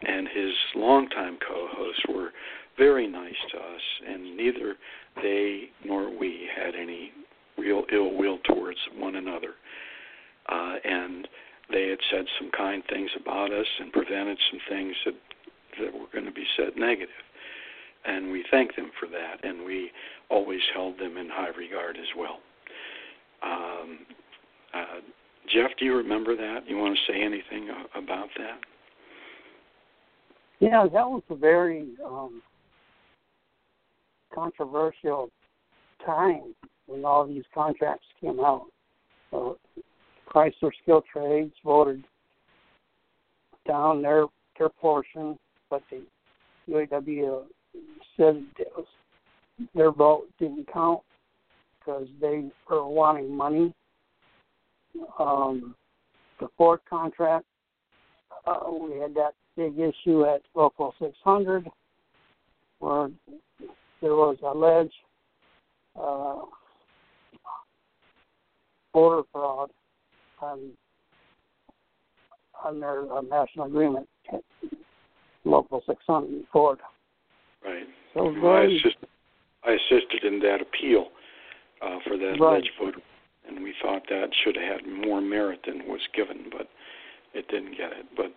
[0.02, 2.30] and his longtime co-hosts were
[2.78, 4.76] very nice to us, and neither
[5.22, 7.12] they nor we had any
[7.58, 9.56] real ill will towards one another.
[10.48, 11.28] Uh, and
[11.72, 15.16] they had said some kind things about us and prevented some things that
[15.80, 17.10] that were going to be said negative.
[18.06, 19.92] And we thank them for that, and we
[20.30, 22.40] always held them in high regard as well.
[23.44, 24.00] Um,
[24.74, 25.02] uh,
[25.48, 26.68] Jeff, do you remember that?
[26.68, 28.60] You want to say anything about that?
[30.60, 32.42] Yeah, that was a very um,
[34.34, 35.30] controversial
[36.06, 36.54] time
[36.88, 38.68] when all these contracts came out.
[39.32, 39.54] Uh,
[40.30, 42.04] Chrysler Skilled Trades voted
[43.68, 44.26] down their
[44.58, 45.38] their portion,
[45.70, 46.02] but the
[46.70, 47.44] UAW
[48.18, 48.44] said
[48.76, 48.86] was,
[49.74, 51.02] their vote didn't count
[51.80, 53.74] because they were wanting money.
[55.20, 55.76] Um,
[56.40, 57.46] the Ford contract,
[58.46, 61.68] uh, we had that big issue at Local 600
[62.80, 63.10] where
[64.02, 64.94] there was alleged
[66.00, 66.46] uh,
[68.94, 69.70] voter fraud
[70.42, 70.72] on
[72.80, 74.08] their uh, national agreement,
[75.44, 76.80] local 600 Ford.
[77.64, 77.84] Right.
[78.14, 78.98] So well, I, assist,
[79.64, 81.08] I assisted in that appeal
[81.82, 82.42] uh, for that right.
[82.42, 83.00] alleged voter,
[83.50, 86.68] and we thought that should have had more merit than was given, but
[87.34, 88.06] it didn't get it.
[88.16, 88.34] But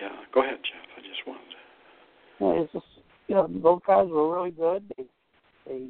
[0.00, 0.88] yeah, go ahead, Jeff.
[0.96, 1.40] I just wanted.
[1.50, 2.44] To...
[2.44, 2.86] Yeah, it's just
[3.28, 4.82] you know those guys were really good.
[4.96, 5.04] They
[5.66, 5.86] they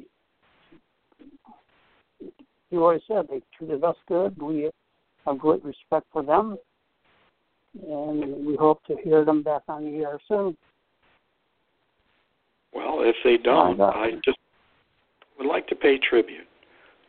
[2.69, 4.41] you always said they treated us good.
[4.41, 4.69] We
[5.25, 6.57] have great respect for them,
[7.87, 10.57] and we hope to hear them back on the air soon.
[12.73, 14.37] Well, if they don't, I just
[15.37, 16.47] would like to pay tribute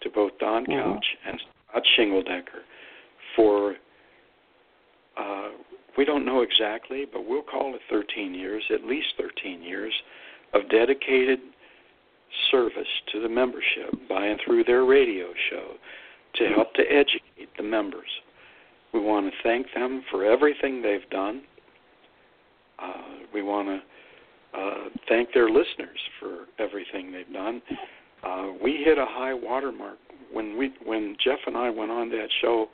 [0.03, 0.73] to both Don mm-hmm.
[0.73, 2.63] Couch and Scott Shingledecker
[3.37, 3.77] for,
[5.19, 5.51] uh,
[5.97, 9.93] we don't know exactly, but we'll call it 13 years, at least 13 years,
[10.55, 11.41] of dedicated
[12.51, 15.75] service to the membership by and through their radio show
[16.35, 18.09] to help to educate the members.
[18.93, 21.43] We want to thank them for everything they've done.
[22.79, 27.61] Uh, we want to uh, thank their listeners for everything they've done.
[28.24, 29.98] Uh, we hit a high watermark
[30.33, 32.68] when we when Jeff and I went on that show.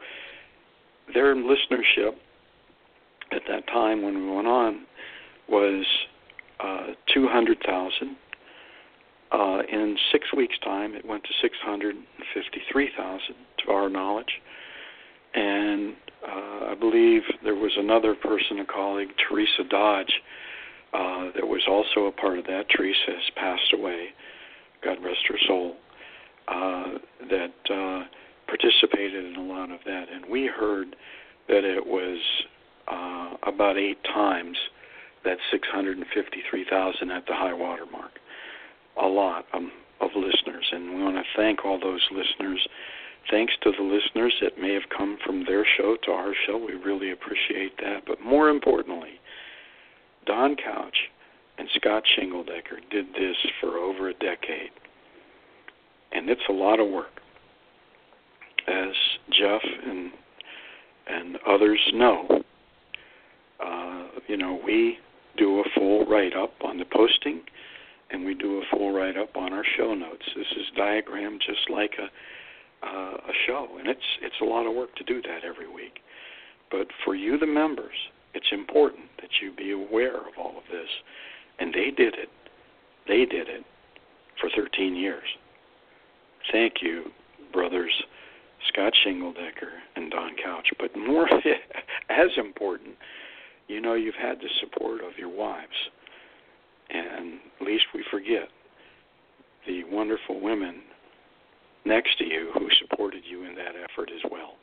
[1.12, 2.12] Their listenership
[3.33, 4.87] at that time when we went on
[5.48, 5.85] was
[6.61, 8.16] uh, 200,000
[9.33, 14.40] uh, in six weeks' time, it went to 653,000, to our knowledge.
[15.35, 20.12] And uh, I believe there was another person, a colleague, Teresa Dodge,
[20.92, 22.66] uh, that was also a part of that.
[22.74, 24.11] Teresa has passed away,
[24.85, 25.77] God rest her soul,
[26.49, 26.99] uh,
[27.31, 28.05] that uh,
[28.47, 30.07] participated in a lot of that.
[30.12, 30.97] And we heard
[31.49, 32.20] that it was
[32.88, 34.57] uh, about eight times
[35.25, 38.12] that 653,000 at the high water mark
[39.01, 39.62] a lot of,
[40.01, 42.66] of listeners, and we want to thank all those listeners.
[43.31, 46.59] Thanks to the listeners that may have come from their show to our show.
[46.59, 48.03] We really appreciate that.
[48.07, 49.18] But more importantly,
[50.27, 50.97] Don Couch
[51.59, 54.71] and Scott Shingledecker did this for over a decade.
[56.12, 57.21] And it's a lot of work.
[58.67, 58.95] As
[59.31, 60.11] Jeff and
[61.07, 62.43] and others know,
[63.64, 64.99] uh, you know, we
[65.37, 67.43] do a full write up on the posting
[68.11, 70.25] and we do a full write up on our show notes.
[70.35, 72.09] This is diagrammed just like a
[72.85, 76.01] uh, a show, and it's it's a lot of work to do that every week.
[76.71, 77.95] But for you, the members,
[78.35, 80.88] it's important that you be aware of all of this,
[81.59, 82.29] and they did it.
[83.07, 83.64] They did it
[84.40, 85.25] for 13 years.
[86.53, 87.05] Thank you,
[87.53, 87.93] brothers
[88.69, 90.69] Scott Shingledecker and Don Couch.
[90.79, 91.29] But more,
[92.09, 92.95] as important,
[93.69, 95.90] you know, you've had the support of your wives
[96.90, 98.49] and least we forget
[99.67, 100.83] the wonderful women
[101.85, 104.55] next to you who supported you in that effort as well.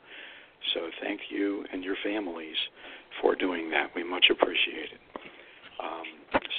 [0.74, 2.56] So thank you and your families
[3.20, 3.90] for doing that.
[3.96, 5.00] We much appreciate it.
[5.82, 6.04] Um,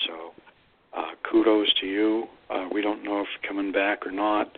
[0.08, 0.32] so
[0.98, 2.26] uh, kudos to you.
[2.50, 4.58] Uh, we don't know if coming back or not,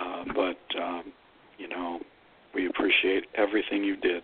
[0.00, 1.12] uh, but um,
[1.58, 2.00] you know
[2.54, 4.22] we appreciate everything you did,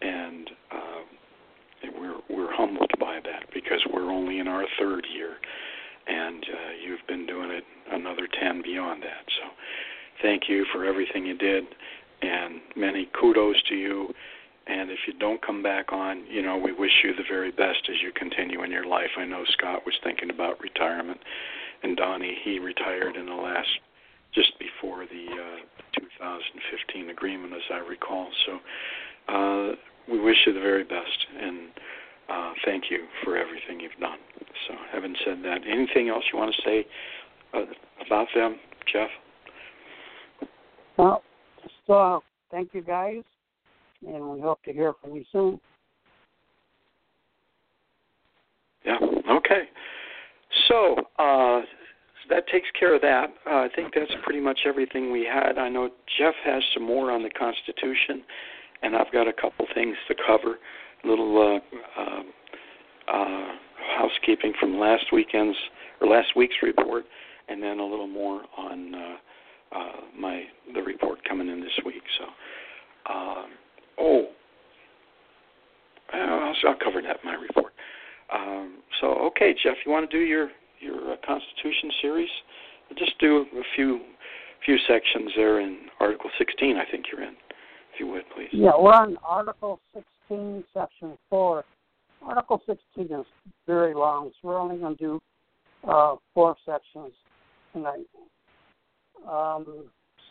[0.00, 5.34] and uh, we're we're humbled by that because we're only in our third year,
[6.06, 9.24] and uh, you've been doing it another ten beyond that.
[9.28, 9.50] So,
[10.22, 11.64] thank you for everything you did,
[12.22, 14.14] and many kudos to you.
[14.92, 17.96] If you don't come back on, you know, we wish you the very best as
[18.02, 19.10] you continue in your life.
[19.16, 21.18] I know Scott was thinking about retirement,
[21.82, 23.68] and Donnie, he retired in the last,
[24.34, 28.28] just before the uh, 2015 agreement, as I recall.
[28.46, 28.58] So,
[29.32, 29.72] uh,
[30.10, 31.68] we wish you the very best, and
[32.28, 34.18] uh, thank you for everything you've done.
[34.68, 36.86] So, having said that, anything else you want to say
[37.54, 37.64] uh,
[38.06, 38.56] about them,
[38.92, 39.08] Jeff?
[40.98, 41.22] Well,
[41.62, 42.18] just uh,
[42.50, 43.22] thank you guys,
[44.06, 45.60] and we hope to hear from you soon.
[48.84, 48.98] Yeah.
[49.30, 49.62] Okay.
[50.68, 51.60] So uh,
[52.28, 53.26] that takes care of that.
[53.46, 55.58] Uh, I think that's pretty much everything we had.
[55.58, 58.22] I know Jeff has some more on the Constitution,
[58.82, 60.56] and I've got a couple things to cover.
[61.04, 61.60] A little
[61.96, 62.22] uh, uh,
[63.12, 63.48] uh,
[63.98, 65.56] housekeeping from last weekend's
[66.00, 67.04] or last week's report,
[67.48, 69.16] and then a little more on uh,
[69.76, 72.02] uh, my the report coming in this week.
[72.18, 72.24] So,
[73.12, 73.44] uh,
[73.98, 74.26] oh,
[76.12, 77.72] I'll, I'll cover that in my report.
[78.34, 80.50] Um, so, okay, Jeff, you want to do your
[80.80, 82.30] your uh, Constitution series?
[82.98, 84.00] Just do a few
[84.64, 86.76] few sections there in Article 16.
[86.76, 87.34] I think you're in,
[87.92, 88.48] if you would, please.
[88.52, 89.80] Yeah, we're on Article
[90.28, 91.64] 16, Section 4.
[92.24, 93.26] Article 16 is
[93.66, 95.22] very long, so we're only going to do
[95.88, 97.12] uh, four sections
[97.72, 98.06] tonight.
[99.28, 99.86] Um,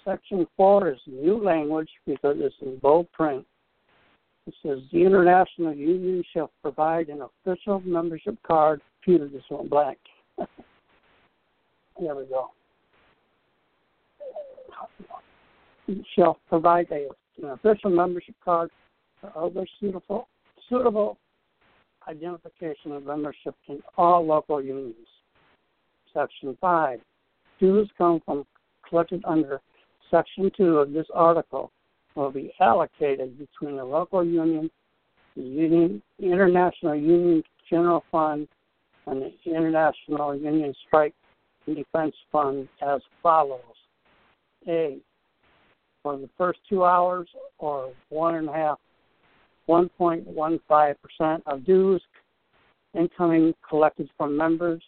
[0.05, 3.45] section 4 is new language because it's in bold print.
[4.47, 8.81] It says the International Union shall provide an official membership card.
[9.03, 9.99] Peter just went blank.
[10.37, 12.49] there we go.
[16.15, 17.07] Shall provide a,
[17.43, 18.71] an official membership card
[19.19, 20.27] for other suitable
[20.69, 21.17] suitable
[22.07, 24.95] identification of membership in all local unions.
[26.13, 26.99] Section 5.
[27.59, 28.45] Dues come from
[28.87, 29.61] collected under
[30.11, 31.71] Section 2 of this article
[32.15, 34.69] will be allocated between the local union,
[35.35, 38.47] the union, International Union General Fund,
[39.07, 41.15] and the International Union Strike
[41.65, 43.61] and Defense Fund as follows.
[44.67, 44.97] A.
[46.03, 48.79] For the first two hours or one and a half
[49.69, 52.01] 1.15% of dues
[52.97, 54.83] incoming collected from members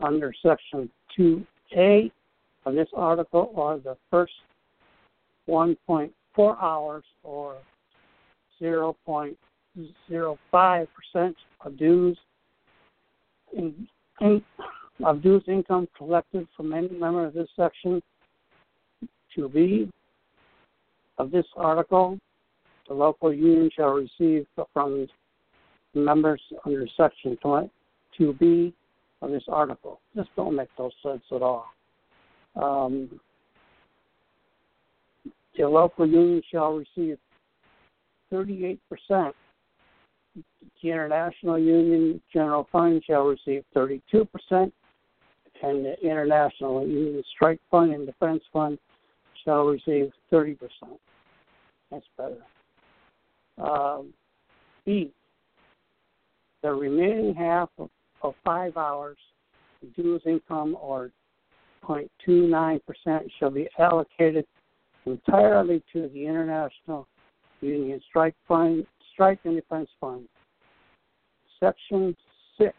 [0.00, 0.88] under Section
[1.18, 2.10] 2A
[2.64, 4.32] of this article or the first
[5.48, 6.10] 1.4
[6.62, 7.56] hours or
[8.60, 9.36] 0.05%
[11.60, 12.18] of dues
[13.56, 13.86] in,
[14.20, 14.42] in,
[15.04, 18.02] of dues income collected from any member of this section
[19.36, 19.90] 2B
[21.18, 22.18] of this article
[22.88, 25.06] the local union shall receive from
[25.94, 27.38] members under Section
[28.18, 28.72] 2B
[29.22, 30.00] of this article.
[30.14, 31.66] Just don't make no sense at all.
[32.56, 33.20] Um,
[35.56, 37.18] the local union shall receive
[38.32, 38.78] 38%.
[40.82, 44.26] The International Union General Fund shall receive 32%,
[45.62, 48.78] and the International Union Strike Fund and Defense Fund
[49.44, 50.58] shall receive 30%.
[51.90, 52.42] That's better.
[53.58, 54.12] Um,
[54.84, 55.12] B,
[56.62, 57.88] the remaining half of,
[58.22, 59.16] of five hours
[59.96, 61.10] dues income or
[61.88, 62.80] 0.29%
[63.38, 64.46] shall be allocated
[65.06, 67.06] entirely to the International
[67.60, 70.26] Union Strike Fund, Strike and Defense Fund.
[71.60, 72.16] Section
[72.58, 72.74] 6.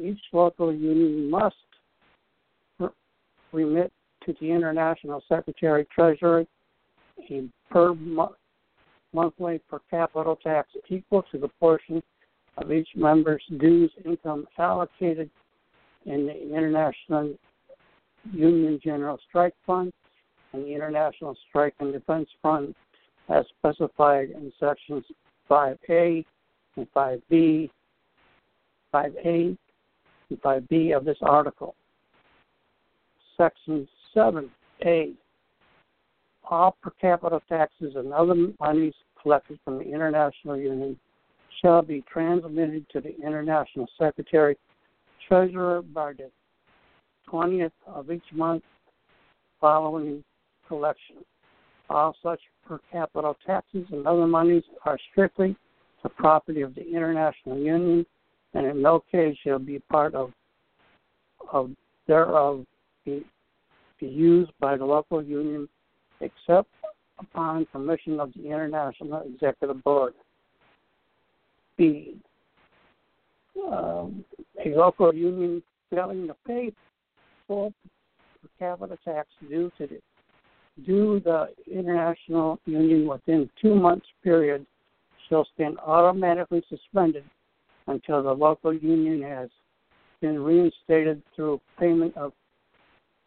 [0.00, 1.56] Each local union must
[3.52, 3.92] remit
[4.24, 6.46] to the International Secretary Treasury
[7.30, 8.34] a per mo-
[9.12, 12.02] monthly per capita tax equal to the portion
[12.56, 15.30] of each member's dues income allocated
[16.06, 17.34] in the International
[18.32, 19.92] Union General Strike Fund
[20.52, 22.74] and the International Strike and Defense Fund
[23.28, 25.04] as specified in sections
[25.50, 26.24] 5A
[26.76, 27.70] and 5B,
[28.94, 29.56] 5A
[30.30, 31.74] and 5B of this article.
[33.36, 35.14] Section 7A
[36.50, 40.98] all per capita taxes and other monies collected from the International Union
[41.62, 44.56] shall be transmitted to the International Secretary
[45.32, 46.30] Treasurer by the
[47.32, 48.62] 20th of each month
[49.62, 50.22] following
[50.68, 51.16] collection.
[51.88, 55.56] All such per capita taxes and other monies are strictly
[56.02, 58.04] the property of the International Union
[58.52, 60.32] and in no case shall be part of,
[61.50, 61.70] of
[62.06, 62.66] thereof
[63.06, 63.24] be,
[64.00, 65.66] be used by the local union
[66.20, 66.68] except
[67.18, 70.12] upon permission of the International Executive Board.
[71.78, 72.16] B.
[73.70, 74.24] Um,
[74.64, 76.72] a local union failing to pay
[77.46, 77.72] full
[78.40, 80.00] per capita tax due to the
[80.86, 84.64] due the international union within two months period
[85.28, 87.24] shall stand automatically suspended
[87.88, 89.50] until the local union has
[90.20, 92.32] been reinstated through payment of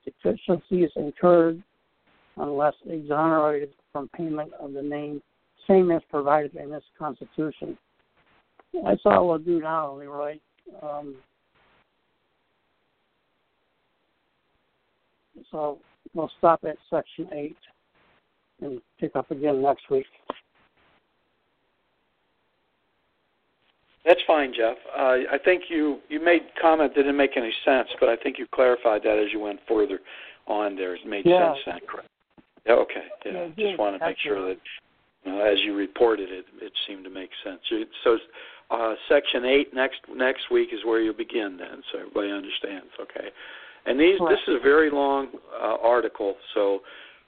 [0.05, 1.61] deficiencies incurred
[2.37, 5.21] unless exonerated from payment of the named
[5.67, 7.77] same as provided in this Constitution.
[8.83, 10.39] That's all we'll do now, Leroy.
[10.81, 11.15] Um,
[15.51, 15.79] so
[16.13, 17.55] we'll stop at Section 8
[18.61, 20.05] and pick up again next week.
[24.05, 24.77] That's fine, Jeff.
[24.95, 28.37] Uh, I think you you made comment that didn't make any sense, but I think
[28.37, 29.99] you clarified that as you went further
[30.45, 30.93] on there.
[30.95, 31.53] It made yeah.
[31.53, 31.59] sense.
[31.65, 32.07] That correct?
[32.67, 32.73] Yeah.
[32.73, 33.05] Okay.
[33.25, 33.47] Yeah.
[33.57, 34.59] yeah Just want to make sure that
[35.25, 37.59] you know, as you reported it, it seemed to make sense.
[38.03, 38.17] So,
[38.71, 42.91] uh, section eight next next week is where you begin then, so everybody understands.
[42.99, 43.29] Okay.
[43.85, 45.27] And these this is a very long
[45.61, 46.79] uh, article, so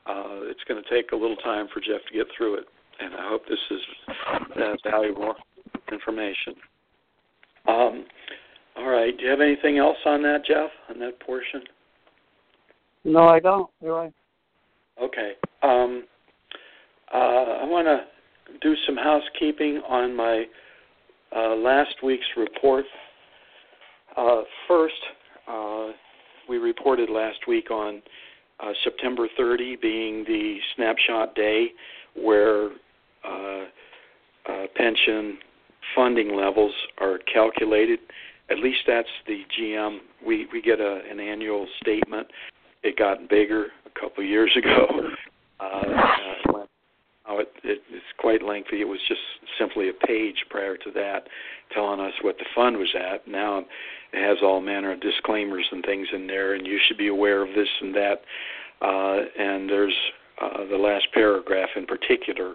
[0.07, 2.65] uh, it's going to take a little time for Jeff to get through it.
[2.99, 3.81] And I hope this is
[4.55, 5.35] uh, valuable
[5.91, 6.55] information.
[7.67, 8.05] Um,
[8.75, 9.15] all right.
[9.15, 11.61] Do you have anything else on that, Jeff, on that portion?
[13.03, 13.69] No, I don't.
[13.81, 14.11] You're
[15.01, 15.33] Okay.
[15.61, 16.05] Um,
[17.13, 18.05] uh, I want to
[18.61, 20.45] do some housekeeping on my
[21.35, 22.85] uh, last week's report.
[24.15, 24.95] Uh, first,
[25.47, 25.87] uh,
[26.49, 28.01] we reported last week on
[28.59, 31.67] uh, September 30 being the snapshot day
[32.15, 32.69] where
[33.23, 33.65] uh,
[34.49, 35.37] uh, pension
[35.95, 37.99] funding levels are calculated.
[38.49, 39.99] At least that's the GM.
[40.25, 42.27] We we get a, an annual statement.
[42.83, 45.09] It got bigger a couple years ago.
[45.59, 46.36] Uh, uh,
[47.27, 48.81] oh, it, it, it's quite lengthy.
[48.81, 49.21] It was just
[49.59, 51.27] simply a page prior to that,
[51.73, 53.27] telling us what the fund was at.
[53.27, 53.67] Now it
[54.13, 57.53] has all manner of disclaimers and things in there, and you should be aware of
[57.55, 58.21] this and that.
[58.81, 59.95] Uh, and there's
[60.41, 62.53] uh, the last paragraph in particular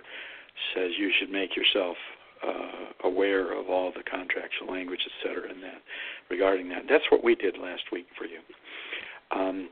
[0.74, 1.96] says you should make yourself
[2.46, 5.82] uh, aware of all the contractual language, et cetera, and that
[6.30, 6.82] regarding that.
[6.88, 8.38] That's what we did last week for you.
[9.30, 9.68] Um,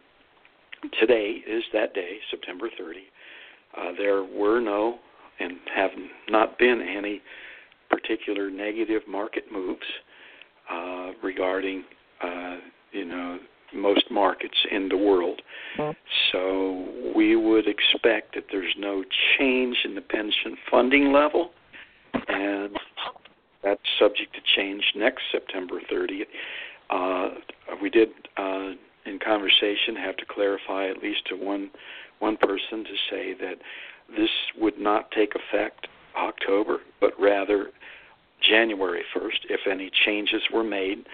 [0.98, 3.00] today is that day, September 30.
[3.76, 4.98] Uh, there were no
[5.38, 5.90] and have
[6.28, 7.20] not been any
[7.88, 9.86] particular negative market moves
[10.70, 11.84] uh, regarding,
[12.22, 12.56] uh,
[12.92, 13.38] you know,
[13.74, 15.40] most markets in the world.
[15.78, 15.92] Mm-hmm.
[16.32, 19.04] So we would expect that there's no
[19.38, 21.50] change in the pension funding level,
[22.28, 22.76] and
[23.62, 26.24] that's subject to change next September 30th.
[26.90, 27.28] Uh,
[27.80, 28.70] we did, uh,
[29.06, 31.70] in conversation, have to clarify at least to one
[32.18, 33.56] one person to say that
[34.16, 34.28] this
[34.58, 35.86] would not take effect
[36.16, 37.70] October, but rather
[38.42, 41.06] January 1st if any changes were made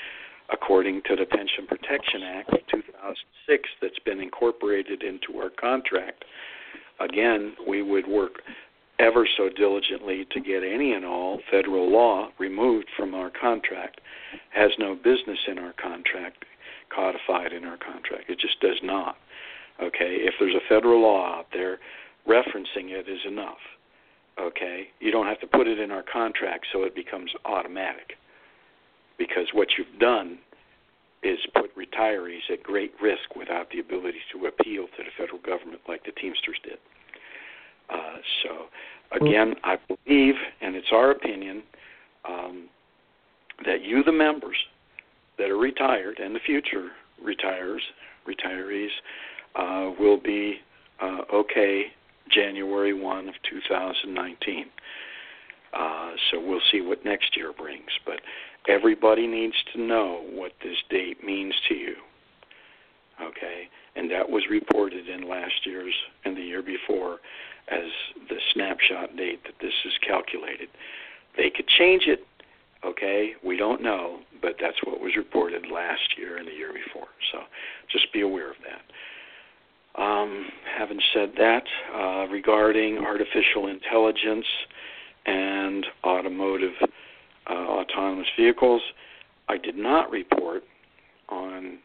[0.53, 6.25] according to the Pension Protection Act of 2006 that's been incorporated into our contract.
[7.01, 8.43] Again, we would work
[8.99, 14.01] ever so diligently to get any and all federal law removed from our contract.
[14.51, 16.45] Has no business in our contract,
[16.95, 18.29] codified in our contract.
[18.29, 19.17] It just does not.
[19.83, 21.79] Okay, if there's a federal law out there,
[22.27, 23.61] referencing it is enough.
[24.41, 28.17] Okay, you don't have to put it in our contract so it becomes automatic
[29.19, 30.39] because what you've done
[31.23, 35.81] is put retirees at great risk without the ability to appeal to the federal government
[35.89, 36.79] like the Teamsters did.
[37.89, 38.67] Uh, so,
[39.21, 41.63] again, I believe, and it's our opinion,
[42.29, 42.69] um,
[43.65, 44.57] that you, the members
[45.39, 46.91] that are retired and the future
[47.23, 47.83] retires,
[48.29, 48.89] retirees,
[49.55, 50.57] uh, will be
[51.01, 51.87] uh, okay
[52.31, 54.67] January 1 of 2019.
[55.73, 57.91] Uh, so we'll see what next year brings.
[58.05, 58.21] But
[58.69, 61.95] everybody needs to know what this date means to you.
[63.23, 63.69] Okay?
[63.95, 67.19] And that was reported in last year's and the year before
[67.69, 67.91] as
[68.29, 70.69] the snapshot date that this is calculated.
[71.37, 72.21] They could change it,
[72.87, 73.33] okay?
[73.45, 77.09] We don't know, but that's what was reported last year and the year before.
[77.33, 77.41] So
[77.91, 80.01] just be aware of that.
[80.01, 80.47] Um,
[80.79, 81.63] having said that,
[81.95, 84.47] uh, regarding artificial intelligence
[85.25, 86.75] and automotive
[87.49, 88.83] uh, autonomous vehicles,
[89.49, 90.65] I did not report
[91.29, 91.79] on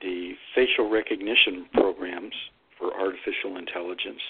[0.00, 2.32] the facial recognition programs
[2.78, 4.20] for artificial intelligence.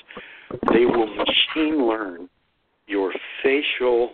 [0.73, 2.29] They will machine learn
[2.87, 4.11] your facial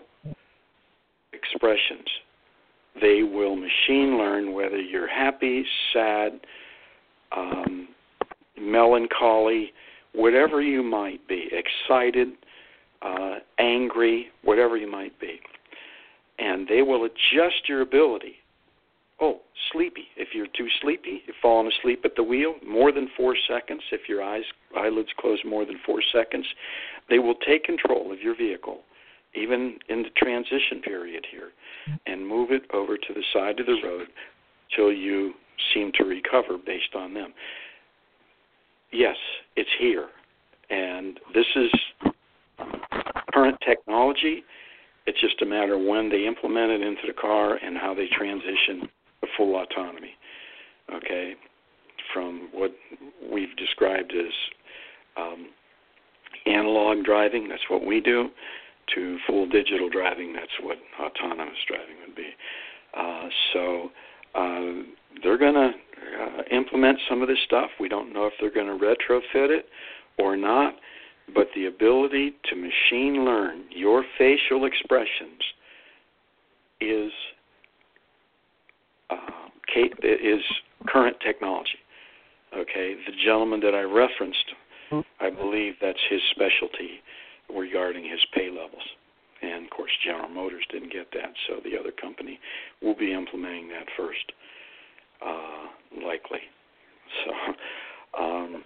[1.53, 2.09] expressions.
[3.01, 6.41] They will machine learn whether you're happy, sad,
[7.37, 7.89] um,
[8.59, 9.73] melancholy,
[10.15, 12.29] whatever you might be, excited,
[13.03, 15.41] uh, angry, whatever you might be.
[16.39, 18.37] And they will adjust your ability
[19.21, 19.41] Oh,
[19.73, 20.09] sleepy.
[20.17, 23.83] If you're too sleepy, you've fallen asleep at the wheel more than four seconds.
[23.91, 24.45] If your eyes
[24.77, 26.47] eyelids close more than four seconds,
[27.09, 28.81] they will take control of your vehicle,
[29.37, 31.51] even in the transition period here,
[32.07, 34.07] and move it over to the side of the road
[34.75, 35.33] till you
[35.73, 37.33] seem to recover based on them.
[38.93, 39.17] Yes,
[39.57, 40.09] it's here,
[40.71, 41.71] and this is
[43.33, 44.45] current technology.
[45.07, 48.89] It's just a matter when they implement it into the car and how they transition
[49.21, 50.15] to full autonomy.
[50.93, 51.35] Okay,
[52.13, 52.73] from what
[53.33, 54.33] we've described as
[55.17, 55.49] um,
[56.47, 58.29] analog driving, that's what we do,
[58.95, 62.31] to full digital driving, that's what autonomous driving would be.
[62.97, 63.91] Uh, so
[64.35, 64.83] uh,
[65.23, 65.71] they're going to
[66.21, 67.71] uh, implement some of this stuff.
[67.81, 69.67] We don't know if they're going to retrofit it
[70.19, 70.75] or not,
[71.35, 75.41] but the ability to machine learn your facial expressions
[76.81, 77.11] is
[79.11, 79.17] uh,
[79.77, 80.43] is
[80.87, 81.79] current technology.
[82.57, 84.45] Okay, the gentleman that I referenced,
[84.91, 85.01] hmm.
[85.21, 87.03] I believe that's his specialty
[87.55, 88.83] regarding his pay levels.
[89.43, 92.39] And of course, General Motors didn't get that, so the other company
[92.83, 94.33] will be implementing that first,
[95.25, 95.67] uh,
[96.05, 96.41] likely.
[97.25, 98.65] So, um,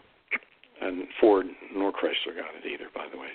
[0.80, 3.28] and Ford nor Chrysler got it either, by the way,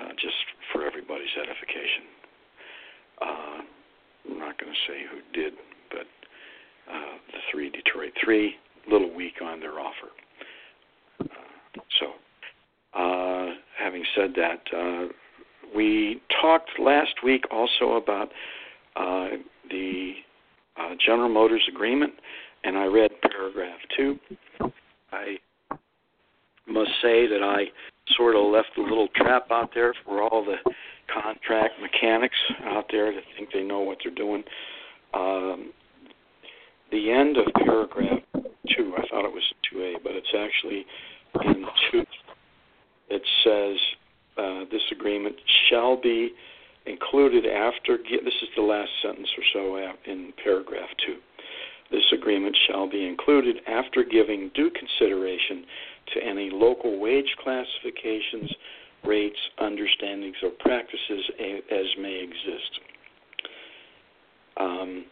[0.00, 0.36] uh, just
[0.72, 2.04] for everybody's edification.
[3.20, 3.60] Uh,
[4.30, 5.54] I'm not going to say who did,
[5.90, 6.06] but
[6.90, 8.54] uh, the three Detroit three,
[8.90, 10.10] little weak on their offer.
[11.20, 12.06] Uh, so,
[12.94, 15.08] uh, having said that, uh,
[15.74, 18.28] we talked last week also about
[18.96, 19.36] uh,
[19.70, 20.14] the
[20.78, 22.14] uh, General Motors agreement,
[22.64, 24.18] and I read paragraph two.
[25.12, 25.36] I
[26.66, 27.64] must say that I
[28.16, 30.56] sort of left a little trap out there for all the
[31.12, 34.42] contract mechanics out there that think they know what they're doing.
[35.14, 35.72] Um,
[36.90, 38.20] the end of paragraph
[38.76, 40.86] two, I thought it was 2A, but it's actually
[41.44, 42.04] in 2.
[43.10, 43.76] It says
[44.36, 45.36] uh, this agreement
[45.68, 46.30] shall be
[46.86, 51.16] included after, this is the last sentence or so in paragraph 2.
[51.90, 55.64] This agreement shall be included after giving due consideration
[56.14, 58.50] to any local wage classifications,
[59.04, 62.80] rates, understandings, or practices as may exist.
[64.58, 65.04] Um,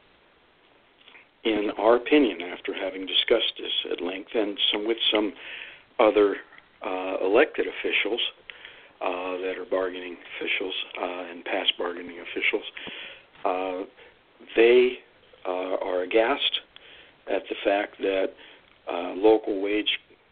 [1.44, 5.32] in our opinion, after having discussed this at length and some with some
[5.98, 6.36] other
[6.84, 8.20] uh, elected officials
[9.00, 12.64] uh, that are bargaining officials uh, and past bargaining officials,
[13.44, 13.82] uh,
[14.56, 14.98] they
[15.46, 16.60] uh, are aghast
[17.30, 18.26] at the fact that
[18.90, 19.88] uh, local wage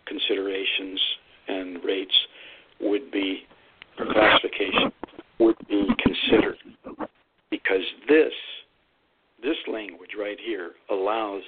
[0.07, 1.01] considerations
[1.49, 2.15] and rates
[2.81, 3.43] would be,
[3.99, 4.93] or classification
[5.39, 6.57] would be considered.
[7.51, 8.33] Because this,
[9.43, 11.43] this language right here allows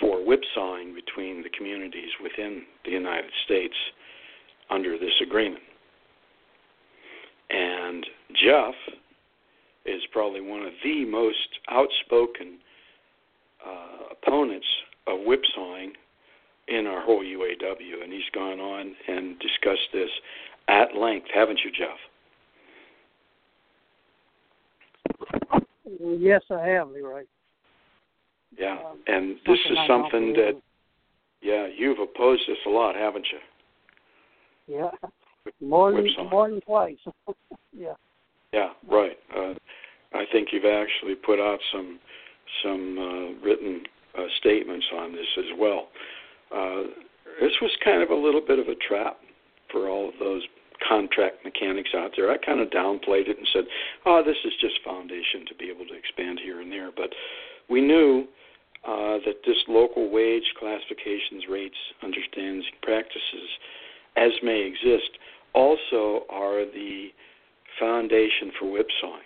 [0.00, 3.74] for whipsawing between the communities within the United States
[4.70, 5.62] under this agreement.
[7.50, 8.74] And Jeff
[9.86, 12.58] is probably one of the most outspoken
[13.66, 14.66] uh, opponents
[15.06, 15.92] of whipsawing
[16.68, 20.10] in our whole UAW, and he's gone on and discussed this
[20.68, 21.98] at length, haven't you, Jeff?
[26.00, 27.22] Yes, I have, Leroy.
[28.56, 30.60] Yeah, um, and this is something that,
[31.42, 34.76] yeah, you've opposed this a lot, haven't you?
[34.76, 34.90] Yeah,
[35.60, 36.96] more than more than twice.
[37.72, 37.94] yeah.
[38.52, 39.16] Yeah, right.
[39.36, 39.54] Uh,
[40.14, 41.98] I think you've actually put out some
[42.62, 43.82] some uh, written
[44.16, 45.88] uh, statements on this as well.
[46.54, 46.82] Uh,
[47.40, 49.18] this was kind of a little bit of a trap
[49.70, 50.42] for all of those
[50.88, 52.30] contract mechanics out there.
[52.30, 53.64] I kind of downplayed it and said,
[54.06, 57.10] "Oh, this is just foundation to be able to expand here and there." But
[57.68, 58.26] we knew
[59.24, 63.48] that this local wage classifications, rates, understandings, practices,
[64.16, 65.10] as may exist,
[65.54, 67.08] also are the
[67.78, 69.22] foundation for whipsawing.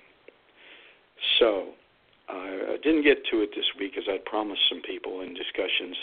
[1.38, 1.68] So
[2.28, 5.96] I didn't get to it this week as I promised some people in discussions,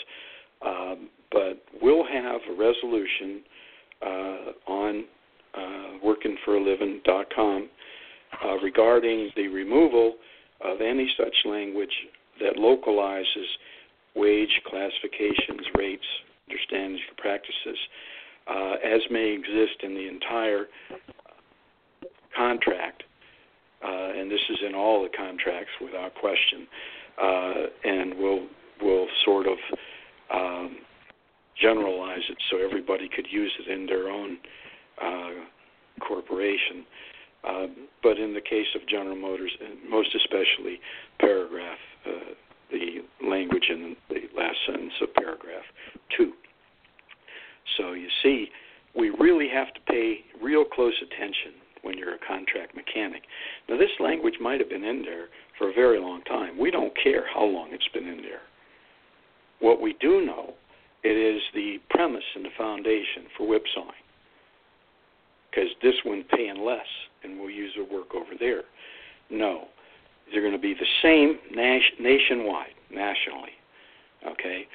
[0.64, 3.42] um, but we'll have a resolution
[4.02, 5.04] uh, on
[5.54, 7.68] uh, workin4alivin.com
[8.44, 10.14] uh, regarding the removal
[10.60, 11.92] of any such language
[12.40, 13.46] that localizes
[14.14, 16.04] wage classifications, rates,
[16.48, 17.78] understandings, practices,
[18.48, 20.66] uh, as may exist in the entire
[22.36, 23.04] contract
[23.82, 26.66] uh, and this is in all the contracts without question.
[27.20, 27.54] Uh,
[27.84, 28.46] and we'll
[28.82, 29.58] we'll sort of
[30.32, 30.78] um,
[31.60, 34.38] generalize it so everybody could use it in their own
[35.02, 35.30] uh,
[36.06, 36.84] corporation.
[37.42, 37.66] Uh,
[38.02, 40.78] but in the case of General Motors, and most especially
[41.18, 42.34] paragraph, uh,
[42.70, 45.64] the language in the last sentence of paragraph
[46.16, 46.32] two.
[47.76, 48.48] So you see,
[48.96, 51.52] we really have to pay real close attention
[51.82, 53.22] when you're a contract mechanic.
[53.68, 56.58] Now, this language might have been in there for a very long time.
[56.58, 58.42] We don't care how long it's been in there.
[59.60, 60.54] What we do know,
[61.04, 64.02] it is the premise and the foundation for whipsawing.
[65.50, 66.86] because this one paying less,
[67.22, 68.62] and we'll use the work over there.
[69.30, 69.68] No,
[70.32, 71.38] they're going to be the same
[71.98, 73.50] nationwide, nationally.
[74.26, 74.66] Okay,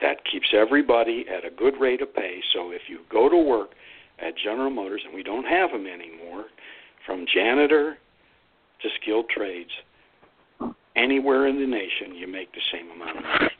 [0.00, 2.40] that keeps everybody at a good rate of pay.
[2.52, 3.70] So if you go to work
[4.18, 6.46] at General Motors, and we don't have them anymore,
[7.06, 7.96] from janitor
[8.82, 9.70] to skilled trades,
[10.96, 13.50] anywhere in the nation, you make the same amount of money.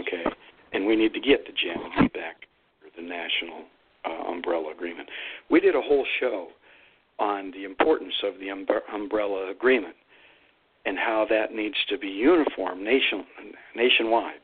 [0.00, 0.24] Okay,
[0.72, 2.36] and we need to get the janitors back
[2.80, 3.64] for the national
[4.04, 5.08] uh, umbrella agreement.
[5.50, 6.48] We did a whole show
[7.22, 9.94] on the importance of the umbrella agreement
[10.84, 13.24] and how that needs to be uniform nation
[13.76, 14.40] nationwide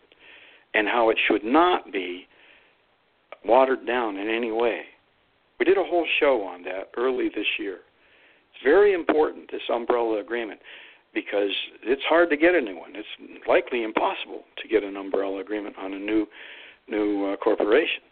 [0.74, 2.24] and how it should not be
[3.44, 4.82] watered down in any way.
[5.58, 7.78] We did a whole show on that early this year.
[8.52, 10.60] It's very important this umbrella agreement
[11.12, 11.50] because
[11.82, 12.92] it's hard to get a new one.
[12.94, 13.08] It's
[13.48, 16.26] likely impossible to get an umbrella agreement on a new
[16.88, 18.02] new uh, corporation.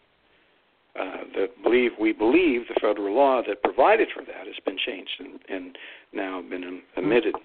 [0.99, 5.11] Uh, that believe we believe the federal law that provided for that has been changed
[5.19, 5.77] and, and
[6.11, 7.35] now been omitted.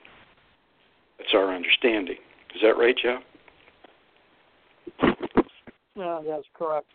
[1.18, 2.16] That's our understanding.
[2.54, 3.22] Is that right, Jeff?
[5.96, 6.86] Yeah, that's correct.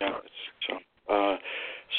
[0.00, 0.18] Yeah,
[0.68, 1.36] so uh,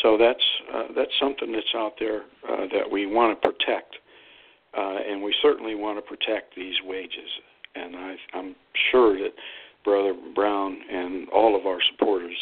[0.01, 0.43] so that's
[0.73, 3.97] uh, that's something that's out there uh, that we want to protect,
[4.77, 7.29] uh, and we certainly want to protect these wages.
[7.75, 8.55] And I, I'm
[8.91, 9.33] sure that
[9.83, 12.35] Brother Brown and all of our supporters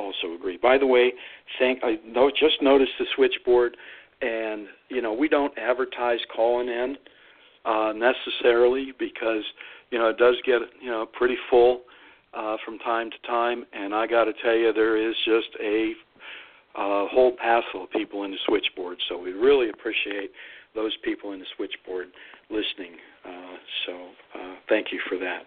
[0.00, 0.56] also agree.
[0.56, 1.12] By the way,
[1.58, 3.76] thank I know, just noticed the switchboard,
[4.22, 6.96] and you know we don't advertise calling in
[7.64, 9.44] uh, necessarily because
[9.90, 11.82] you know it does get you know pretty full
[12.34, 15.92] uh, from time to time, and I got to tell you there is just a
[16.74, 18.98] uh, whole passel of people in the switchboard.
[19.08, 20.30] So we really appreciate
[20.74, 22.08] those people in the switchboard
[22.48, 22.94] listening.
[23.24, 23.92] Uh, so
[24.38, 25.42] uh, thank you for that.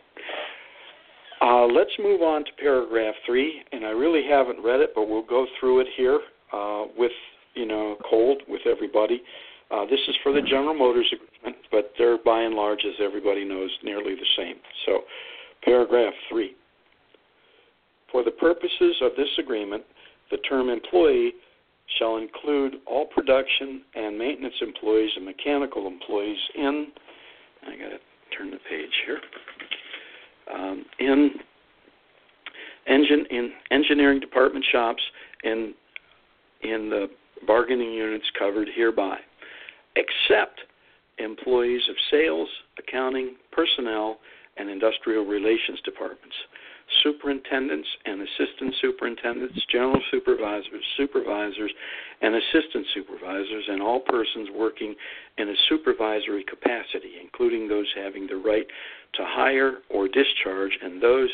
[1.44, 5.26] Uh, let's move on to paragraph three, and I really haven't read it, but we'll
[5.26, 6.22] go through it here
[6.54, 7.12] uh, with
[7.54, 9.22] you know cold with everybody.
[9.70, 13.44] Uh, this is for the General Motors agreement, but they're by and large, as everybody
[13.44, 14.56] knows, nearly the same.
[14.86, 15.02] So,
[15.66, 16.56] paragraph three.
[18.10, 19.84] For the purposes of this agreement,
[20.32, 21.34] the term employee
[22.00, 26.88] shall include all production and maintenance employees and mechanical employees in.
[27.68, 29.20] I got to turn the page here
[30.54, 31.32] um, in
[32.88, 35.02] engine in engineering department shops
[35.44, 35.74] and
[36.62, 37.08] in the
[37.46, 39.18] bargaining units covered hereby,
[39.96, 40.62] except
[41.18, 44.20] employees of sales, accounting, personnel,
[44.58, 46.36] and industrial relations departments
[47.04, 51.72] superintendents and assistant superintendents, general supervisors, supervisors,
[52.22, 54.96] and assistant supervisors, and all persons working
[55.38, 58.68] in a supervisory capacity, including those having the right
[59.16, 61.30] to hire or discharge, and those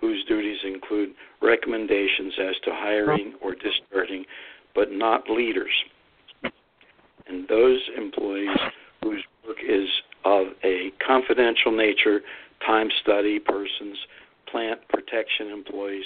[0.00, 1.10] whose duties include
[1.42, 4.24] recommendations as to hiring or discharging,
[4.74, 5.70] but not leaders.
[7.26, 8.56] And those employees
[9.02, 9.88] whose work is
[10.24, 12.20] of a confidential nature,
[12.66, 13.96] time study persons,
[14.50, 16.04] plant protection employees,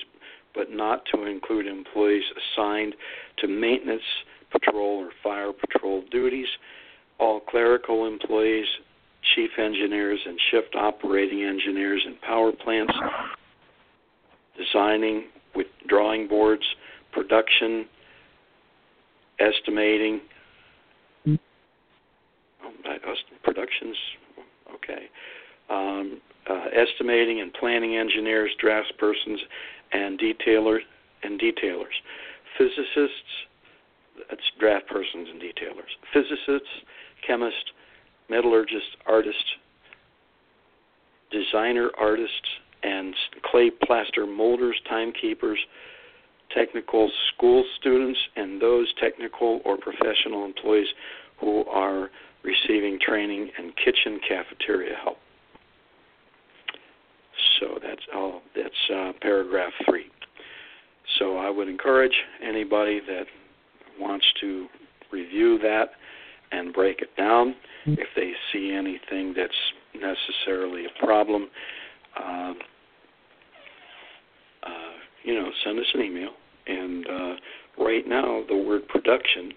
[0.54, 2.24] but not to include employees
[2.56, 2.94] assigned
[3.38, 4.02] to maintenance,
[4.50, 6.46] patrol, or fire patrol duties,
[7.18, 8.66] all clerical employees,
[9.34, 12.92] chief engineers, and shift operating engineers in power plants,
[14.56, 15.24] designing
[15.54, 16.64] with drawing boards,
[17.12, 17.86] production,
[19.40, 20.20] estimating.
[21.26, 23.96] Oh, productions,
[24.74, 25.06] okay.
[25.70, 29.38] Um, uh, estimating and planning engineers, draftspersons,
[29.92, 30.80] and detailers
[31.22, 31.94] and detailers.
[32.58, 33.46] Physicists,
[34.28, 35.90] that's draft persons and detailers.
[36.12, 36.68] Physicists,
[37.26, 37.72] chemists,
[38.28, 39.56] metallurgists, artists,
[41.30, 42.48] designer artists,
[42.82, 45.58] and clay plaster molders, timekeepers,
[46.54, 50.86] technical school students, and those technical or professional employees
[51.40, 52.10] who are
[52.44, 55.18] receiving training and kitchen cafeteria help.
[57.64, 58.42] So that's all.
[58.54, 60.06] That's uh, paragraph three.
[61.18, 63.24] So I would encourage anybody that
[63.98, 64.66] wants to
[65.12, 65.90] review that
[66.52, 67.54] and break it down.
[67.86, 69.52] If they see anything that's
[69.94, 71.48] necessarily a problem,
[72.18, 72.52] uh,
[74.62, 74.92] uh,
[75.22, 76.30] you know, send us an email.
[76.66, 77.34] And uh,
[77.78, 79.52] right now, the word production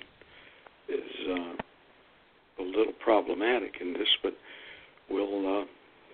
[0.90, 4.34] is uh, a little problematic in this, but
[5.10, 5.66] we'll uh,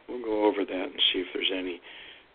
[0.08, 1.82] we'll go over that and see if there's any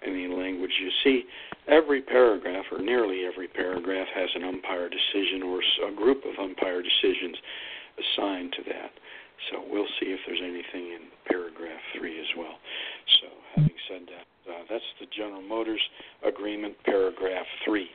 [0.06, 0.70] any language.
[0.80, 1.24] You see,
[1.66, 6.82] every paragraph, or nearly every paragraph, has an umpire decision or a group of umpire
[6.82, 7.36] decisions
[7.98, 8.90] assigned to that.
[9.50, 12.58] So we'll see if there's anything in paragraph three as well.
[13.20, 15.80] So, having said that, uh, that's the General Motors
[16.26, 17.88] Agreement, paragraph three.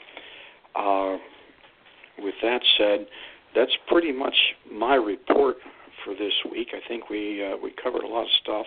[0.76, 1.17] Uh,
[2.19, 3.07] with that said,
[3.55, 4.36] that's pretty much
[4.71, 5.57] my report
[6.03, 6.69] for this week.
[6.74, 8.65] I think we uh, we covered a lot of stuff.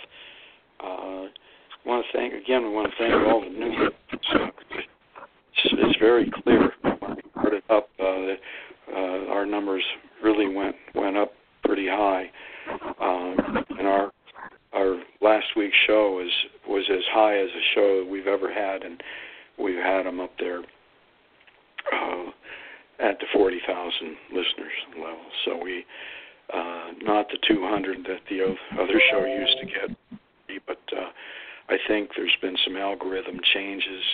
[0.80, 1.26] Uh,
[1.84, 2.62] want to thank again.
[2.62, 3.90] We want to thank all the new.
[4.72, 6.70] It's, it's very clear.
[7.42, 7.88] Put it up.
[7.98, 8.34] Uh,
[8.92, 9.84] uh, our numbers
[10.22, 11.32] really went went up
[11.64, 12.30] pretty high,
[13.00, 14.12] um, and our
[14.72, 16.30] our last week's show was
[16.68, 19.02] was as high as a show we've ever had, and
[19.58, 20.60] we've had them up there
[21.92, 22.24] uh,
[22.98, 25.26] at the 40,000 listeners level.
[25.44, 25.84] So we,
[26.52, 29.96] uh, not the 200 that the other show used to get,
[30.96, 31.10] uh,
[31.68, 34.04] I think there's been some algorithm changes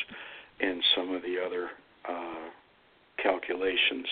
[0.61, 1.71] in some of the other
[2.09, 2.49] uh,
[3.23, 4.07] calculations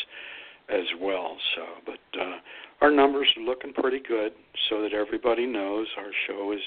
[0.69, 1.37] as well.
[1.57, 2.37] So, but uh,
[2.81, 4.33] our numbers are looking pretty good,
[4.69, 6.61] so that everybody knows our show is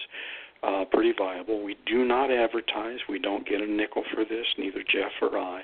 [0.62, 1.64] uh, pretty viable.
[1.64, 3.00] We do not advertise.
[3.08, 5.62] We don't get a nickel for this, neither Jeff or I,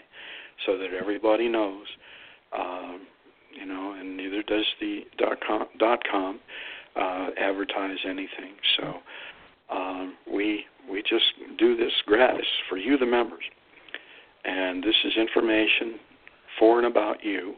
[0.66, 1.86] so that everybody knows.
[2.58, 3.02] Um,
[3.52, 6.40] you know, and neither does the dot com, dot com
[6.96, 8.54] uh, advertise anything.
[8.78, 8.94] So
[9.72, 11.26] um, we we just
[11.58, 13.44] do this gratis for you, the members,
[14.44, 16.00] and this is information
[16.58, 17.56] for and about you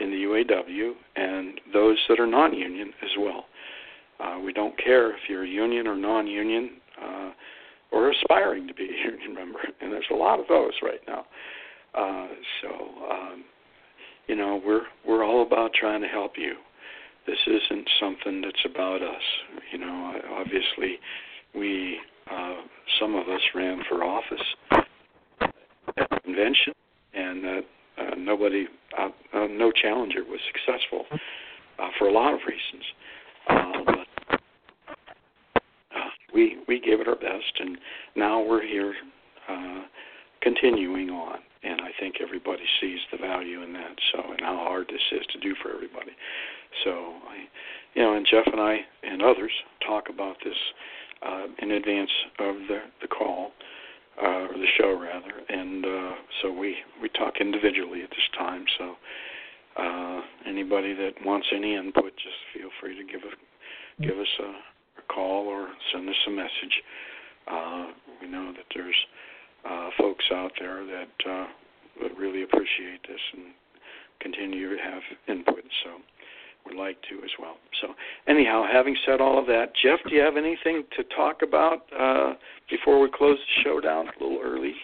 [0.00, 3.44] in the UAW and those that are non-union as well.
[4.18, 6.70] Uh, we don't care if you're union or non-union
[7.02, 7.30] uh,
[7.92, 11.24] or aspiring to be a union member, and there's a lot of those right now.
[11.94, 12.28] Uh,
[12.62, 12.68] so,
[13.10, 13.44] um,
[14.26, 16.54] you know, we're we're all about trying to help you.
[17.30, 19.22] This isn't something that's about us.
[19.70, 20.98] You know, obviously,
[21.54, 21.96] we
[22.28, 22.56] uh,
[22.98, 26.72] some of us ran for office at the convention,
[27.14, 27.60] and uh,
[27.98, 28.66] uh, nobody,
[28.98, 31.04] uh, uh, no challenger was successful
[31.78, 32.84] uh, for a lot of reasons.
[33.48, 34.40] Uh, but
[35.94, 37.78] uh, we we gave it our best, and
[38.16, 38.92] now we're here,
[39.48, 39.82] uh,
[40.42, 41.38] continuing on.
[41.62, 43.94] And I think everybody sees the value in that.
[44.12, 46.12] So, and how hard this is to do for everybody.
[46.84, 46.90] So,
[47.28, 47.36] I,
[47.94, 49.52] you know, and Jeff and I and others
[49.86, 50.56] talk about this
[51.22, 53.50] uh, in advance of the the call
[54.22, 58.64] uh, or the show rather, and uh, so we we talk individually at this time.
[58.78, 58.94] So
[59.76, 65.00] uh, anybody that wants any input, just feel free to give a give us a,
[65.00, 66.82] a call or send us a message.
[67.50, 67.86] Uh,
[68.22, 68.96] we know that there's
[69.68, 71.46] uh, folks out there that uh,
[72.02, 73.44] would really appreciate this and
[74.20, 75.64] continue to have input.
[75.84, 75.90] So
[76.66, 77.56] would like to as well.
[77.80, 77.88] So,
[78.28, 82.34] anyhow, having said all of that, Jeff, do you have anything to talk about uh,
[82.68, 84.74] before we close the show down a little early?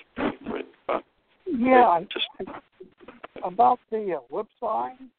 [0.89, 1.01] Uh,
[1.47, 2.27] yeah, just
[3.45, 5.11] about the uh, whip sign.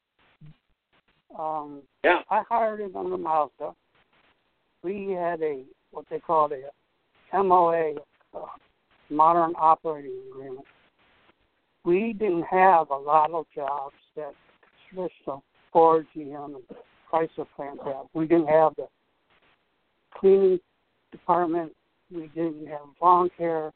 [1.38, 3.74] Um, yeah, I hired him on the Mazda.
[4.84, 7.94] We had a what they called a MOA,
[8.34, 8.40] uh,
[9.10, 10.66] Modern Operating Agreement.
[11.84, 14.34] We didn't have a lot of jobs that
[14.90, 16.64] traditional Ford, GM, and
[17.12, 18.06] Chrysler plants have.
[18.14, 18.88] We didn't have the
[20.14, 20.60] cleaning
[21.12, 21.74] department.
[22.12, 23.72] We didn't have lawn care.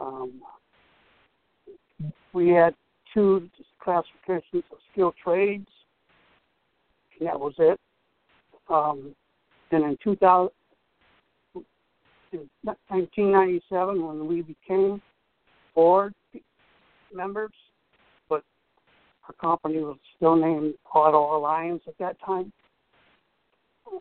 [0.00, 0.40] Um,
[2.32, 2.74] we had
[3.12, 3.48] two
[3.80, 5.68] classifications of skilled trades,
[7.18, 7.80] and that was it.
[8.68, 9.14] Um,
[9.70, 10.50] and in 2000,
[12.32, 15.00] in 1997, when we became
[15.74, 16.14] board
[17.14, 17.52] members,
[18.28, 18.42] but
[19.26, 22.52] our company was still named Auto Alliance at that time.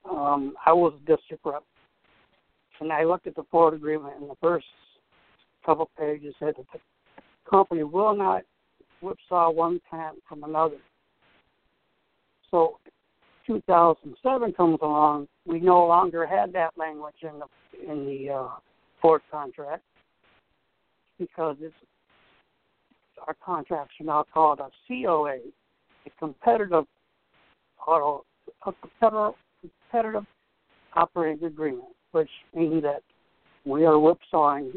[0.10, 1.64] Um, I was district rep,
[2.82, 4.66] and I looked at the Ford agreement, and the first
[5.66, 6.80] couple pages said that the
[7.50, 8.44] company will not
[9.02, 10.78] whipsaw one plant from another.
[12.52, 12.80] So
[13.46, 18.48] 2007 comes along, we no longer had that language in the in the uh,
[19.02, 19.84] Ford contract
[21.18, 21.74] because it's
[23.26, 25.38] our contracts are now called a COA,
[26.06, 26.86] a competitive
[27.86, 28.26] auto,
[28.66, 30.26] a competitive, competitive
[30.94, 33.02] operating agreement, which means that
[33.66, 34.72] we are whipsawing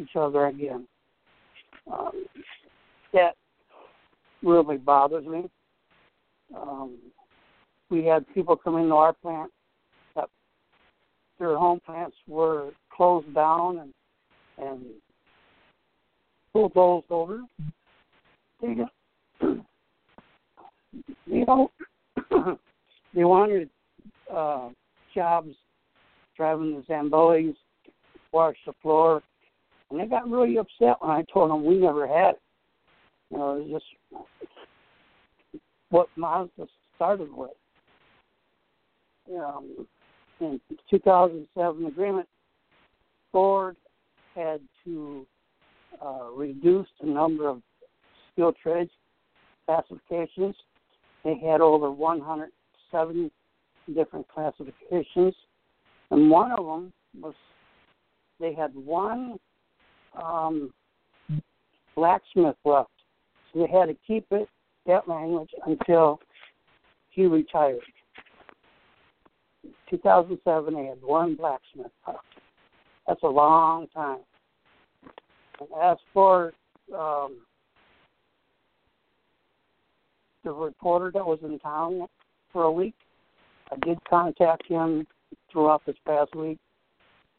[0.00, 0.86] each other again.
[1.92, 2.24] Um,
[3.12, 3.34] that
[4.42, 5.50] really bothers me.
[6.56, 6.96] Um,
[7.90, 9.50] we had people come into our plant
[11.38, 13.92] their home plants were closed down and
[14.56, 14.82] and
[16.52, 17.42] bulldozed over.
[18.60, 18.76] They,
[21.26, 21.70] you know,
[23.14, 23.68] they wanted
[24.32, 24.68] uh,
[25.14, 25.54] jobs
[26.36, 27.56] driving the Zambonis,
[28.32, 29.22] wash the floor,
[29.90, 32.40] and they got really upset when I told them we never had it.
[33.30, 34.22] You know, it was just
[35.90, 36.66] what Mazda
[36.96, 37.50] started with.
[39.34, 39.86] Um,
[40.44, 42.28] in 2007 agreement,
[43.32, 43.76] Ford
[44.34, 45.26] had to
[46.04, 47.62] uh, reduce the number of
[48.32, 48.90] skilled trades
[49.66, 50.54] classifications.
[51.24, 53.30] They had over 170
[53.94, 55.34] different classifications,
[56.10, 57.34] and one of them was
[58.40, 59.38] they had one
[60.20, 60.72] um,
[61.94, 62.90] blacksmith left.
[63.52, 64.48] So they had to keep it
[64.86, 66.20] that language until
[67.10, 67.80] he retired.
[69.90, 71.92] 2007, they had one blacksmith.
[73.06, 74.20] That's a long time.
[75.60, 76.52] And as for
[76.96, 77.38] um,
[80.42, 82.06] the reporter that was in town
[82.52, 82.94] for a week,
[83.70, 85.06] I did contact him
[85.50, 86.58] throughout this past week,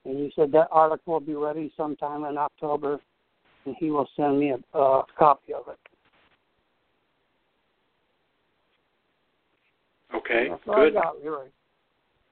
[0.05, 2.99] and he said that article will be ready sometime in October,
[3.65, 5.79] and he will send me a, a copy of it.
[10.15, 10.95] Okay, good.
[11.21, 11.47] Leroy.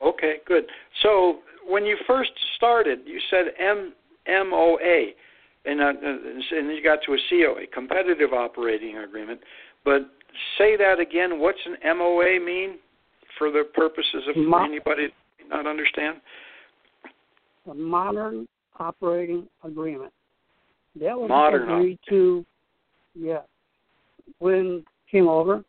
[0.04, 0.66] Okay, good.
[1.02, 3.94] So when you first started, you said M
[4.28, 5.14] M O A,
[5.66, 9.40] and uh, and then you got to a COA, competitive operating agreement.
[9.86, 10.10] But
[10.58, 11.40] say that again.
[11.40, 12.80] What's an MOA mean
[13.38, 15.08] for the purposes of Mo- anybody
[15.50, 16.18] not understand?
[17.70, 18.48] A modern
[18.80, 20.12] operating agreement.
[21.00, 22.46] That was Modern agreed to.
[23.16, 23.42] Yeah,
[24.40, 25.64] when came over,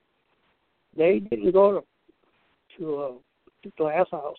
[0.96, 1.84] they didn't go to
[2.78, 3.12] to a
[3.64, 4.38] to glass house.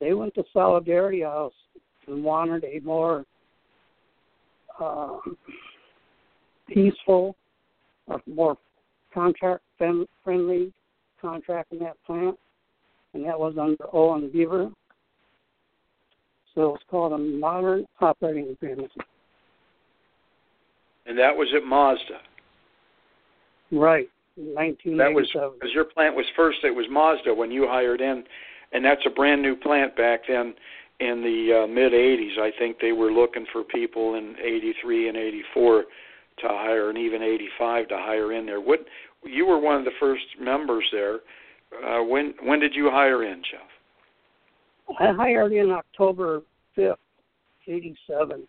[0.00, 1.52] They went to Solidarity House
[2.06, 3.24] and wanted a more
[4.80, 5.18] uh,
[6.68, 7.36] peaceful,
[8.06, 8.56] or more
[9.12, 10.72] contract friendly
[11.20, 12.36] contract in that plant,
[13.14, 14.72] and that was under Owen Bieber.
[16.54, 18.90] So it's called a modern operating agreement.
[21.06, 22.20] And that was at Mazda.
[23.72, 25.50] Right, That was 1987.
[25.54, 26.58] because your plant was first.
[26.62, 28.22] It was Mazda when you hired in,
[28.72, 30.54] and that's a brand new plant back then
[31.00, 32.38] in the uh, mid '80s.
[32.38, 35.84] I think they were looking for people in '83 and '84
[36.40, 38.60] to hire, and even '85 to hire in there.
[38.60, 38.80] What
[39.24, 41.20] you were one of the first members there.
[41.84, 44.96] Uh, when when did you hire in, Jeff?
[45.00, 46.42] I hired in October
[46.76, 46.96] 5th,
[47.66, 48.46] 87.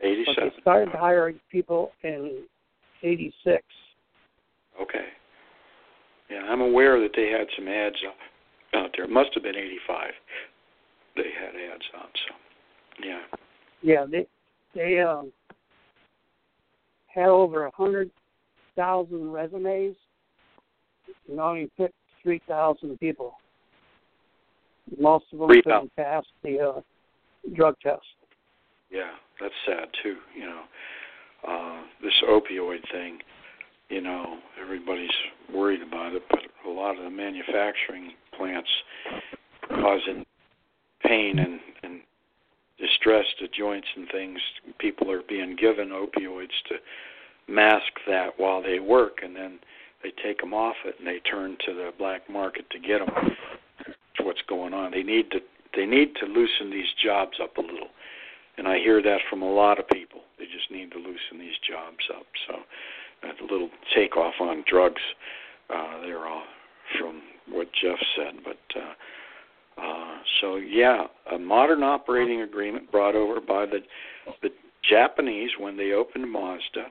[0.00, 0.34] But '87.
[0.36, 2.42] they started hiring people in
[3.02, 3.64] 86.
[4.80, 5.06] Okay.
[6.30, 7.96] Yeah, I'm aware that they had some ads
[8.74, 9.04] out- there.
[9.04, 10.12] It must have been '85.
[11.16, 12.10] They had ads out.
[12.26, 12.34] So,
[13.04, 13.20] yeah.
[13.82, 14.26] Yeah, they
[14.74, 15.32] they um,
[17.06, 18.10] had over a hundred
[18.76, 19.96] thousand resumes,
[21.28, 23.34] and only picked three thousand people.
[24.98, 25.62] Most of them 3,000.
[25.62, 26.80] couldn't pass the uh,
[27.54, 28.02] drug test.
[28.90, 29.10] Yeah,
[29.40, 30.16] that's sad too.
[30.34, 30.62] You know,
[31.46, 33.18] uh, this opioid thing.
[33.88, 35.10] You know, everybody's
[35.52, 38.68] worried about it, but a lot of the manufacturing plants
[39.68, 40.24] causing
[41.02, 42.00] pain and and
[42.78, 44.38] distress to joints and things.
[44.78, 46.76] People are being given opioids to
[47.48, 49.58] mask that while they work, and then
[50.02, 53.10] they take them off it and they turn to the black market to get them.
[53.86, 54.90] That's what's going on.
[54.90, 55.38] They need to
[55.74, 57.88] they need to loosen these jobs up a little
[58.58, 60.20] and I hear that from a lot of people.
[60.38, 62.26] They just need to loosen these jobs up.
[62.48, 62.54] So
[63.22, 65.02] a little takeoff on drugs
[65.70, 66.44] uh, there all
[66.98, 68.40] from what Jeff said.
[68.44, 73.80] But uh, uh, so yeah, a modern operating agreement brought over by the
[74.42, 74.50] the
[74.88, 76.86] Japanese when they opened Mazda,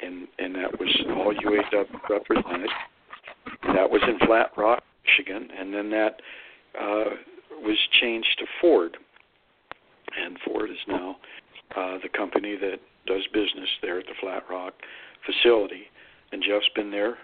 [0.00, 2.70] and and that was all UAW represented.
[3.74, 6.20] That was in Flat Rock, Michigan, and then that
[6.78, 7.04] uh,
[7.62, 8.96] was changed to Ford
[10.16, 11.16] and Ford is now
[11.76, 14.74] uh, the company that does business there at the Flat Rock
[15.24, 15.84] facility.
[16.32, 17.18] And Jeff's been there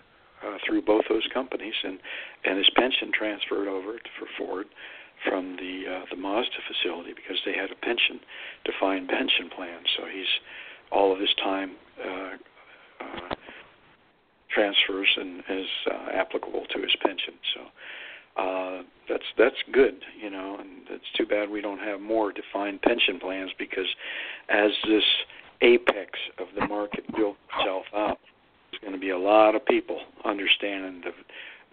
[0.44, 1.98] uh, through both those companies, and
[2.44, 4.66] and his pension transferred over for Ford
[5.24, 8.20] from the uh, the Mazda facility because they had a pension
[8.64, 9.80] defined pension plan.
[9.96, 10.32] So he's
[10.90, 11.72] all of his time
[12.04, 12.36] uh,
[13.00, 13.34] uh,
[14.50, 17.34] transfers and is uh, applicable to his pension.
[17.54, 17.60] So
[18.38, 22.82] uh, that's that's good, you know, and it's too bad we don't have more defined
[22.82, 23.86] pension plans because
[24.48, 25.04] as this
[25.62, 28.18] apex of the market built itself out,
[28.70, 31.12] there's going to be a lot of people understanding the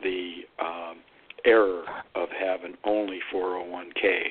[0.03, 0.97] the um,
[1.45, 1.83] error
[2.15, 4.27] of having only 401k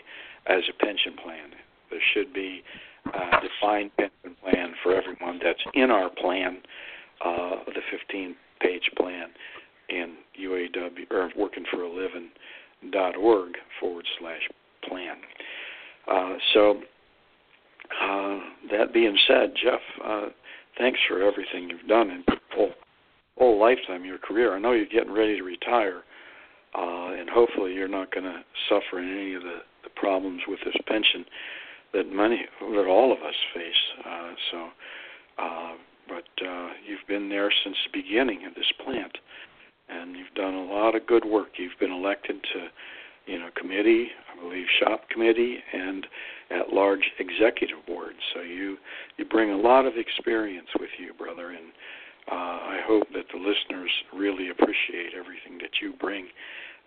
[0.46, 1.50] as a pension plan.
[1.90, 2.62] There should be
[3.06, 6.58] a defined pension plan for everyone that's in our plan,
[7.24, 7.82] uh, the
[8.14, 9.28] 15-page plan
[9.88, 12.30] in UAW or working for a living
[12.90, 14.48] dot org forward slash
[14.88, 15.16] plan.
[16.10, 16.80] Uh, so
[18.02, 18.38] uh,
[18.70, 20.26] that being said, Jeff, uh,
[20.78, 22.24] thanks for everything you've done in
[22.54, 22.72] whole
[23.38, 24.54] whole lifetime your career.
[24.54, 26.02] I know you're getting ready to retire,
[26.74, 30.76] uh, and hopefully you're not going to suffer any of the, the problems with this
[30.86, 31.24] pension
[31.94, 34.04] that many that all of us face.
[34.06, 34.68] Uh, so
[35.38, 35.72] uh,
[36.08, 36.24] but
[36.86, 39.16] you've been there since the beginning of this plant,
[39.92, 41.48] and you've done a lot of good work.
[41.56, 46.06] You've been elected to, you know, committee, I believe, shop committee, and
[46.50, 48.14] at large executive board.
[48.34, 48.76] So you
[49.16, 51.72] you bring a lot of experience with you, brother, and
[52.30, 56.26] uh, I hope that the listeners really appreciate everything that you bring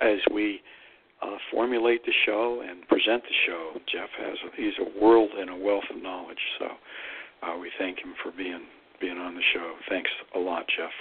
[0.02, 0.62] as we
[1.22, 3.74] uh, formulate the show and present the show.
[3.92, 6.40] Jeff has a, he's a world and a wealth of knowledge.
[6.60, 6.66] So
[7.44, 8.62] uh, we thank him for being
[9.02, 9.76] being on the show.
[9.90, 10.92] Thanks a lot, Jeff,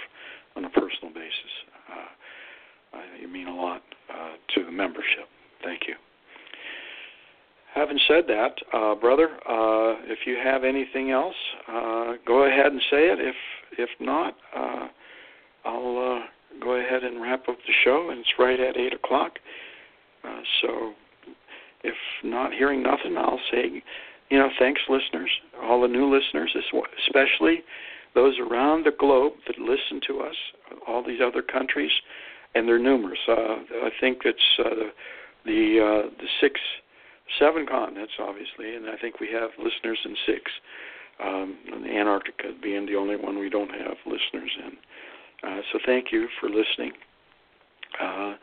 [0.55, 1.74] on a personal basis.
[1.91, 5.27] Uh, you mean a lot uh, to the membership.
[5.63, 5.95] Thank you.
[7.73, 11.35] Having said that, uh, brother, uh, if you have anything else,
[11.67, 13.19] uh, go ahead and say it.
[13.19, 13.35] If
[13.77, 14.87] if not, uh,
[15.65, 16.23] I'll
[16.61, 18.09] go ahead and wrap up the show.
[18.11, 19.33] And it's right at eight o'clock.
[20.61, 20.93] So,
[21.83, 23.83] if not hearing nothing, I'll say,
[24.29, 25.29] you know, thanks, listeners,
[25.61, 26.55] all the new listeners,
[27.05, 27.63] especially
[28.15, 30.35] those around the globe that listen to us,
[30.87, 31.91] all these other countries,
[32.55, 33.19] and they're numerous.
[33.27, 33.33] Uh,
[33.83, 34.89] I think it's uh,
[35.45, 36.59] the uh, the six,
[37.37, 40.51] seven continents, obviously, and I think we have listeners in six.
[41.23, 41.57] Um,
[41.89, 45.49] Antarctica being the only one we don't have listeners in.
[45.49, 46.91] Uh, so thank you for listening.
[48.01, 48.33] Uh,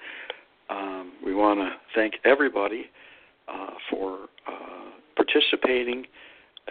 [0.71, 2.87] um, we want to thank everybody
[3.49, 6.07] uh, for uh, participating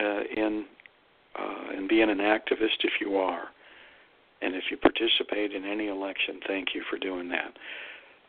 [0.01, 0.65] uh, in
[1.37, 3.45] uh, and being an activist if you are.
[4.41, 7.53] And if you participate in any election, thank you for doing that.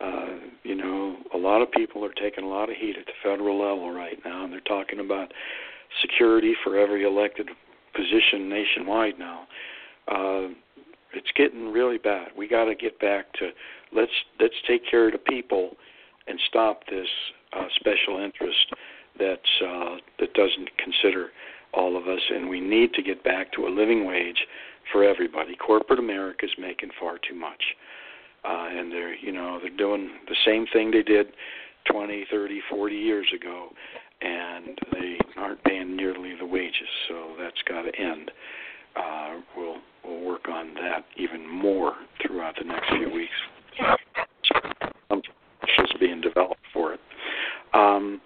[0.01, 3.13] Uh, you know, a lot of people are taking a lot of heat at the
[3.23, 5.33] federal level right now, and they're talking about
[6.01, 7.49] security for every elected
[7.95, 9.47] position nationwide now.
[10.09, 10.49] Uh,
[11.15, 12.29] it's getting really bad.
[12.37, 13.51] We got to get back to
[13.95, 15.77] let's let's take care of the people
[16.27, 17.07] and stop this
[17.53, 18.75] uh, special interest
[19.19, 21.29] that's uh, that doesn't consider
[21.75, 24.47] all of us, and we need to get back to a living wage
[24.93, 25.57] for everybody.
[25.57, 27.62] Corporate America is making far too much,
[28.45, 31.29] uh, and they're you know they're doing the same thing they did
[31.91, 33.68] 20, 30, 40 years ago,
[34.20, 36.89] and they aren't paying nearly the wages.
[37.09, 38.31] So that's got to end.
[38.95, 41.95] Uh, we'll we'll work on that even more
[42.25, 43.33] throughout the next few weeks.
[45.09, 45.23] Some
[46.03, 47.01] being developed for it.
[47.73, 48.20] Um,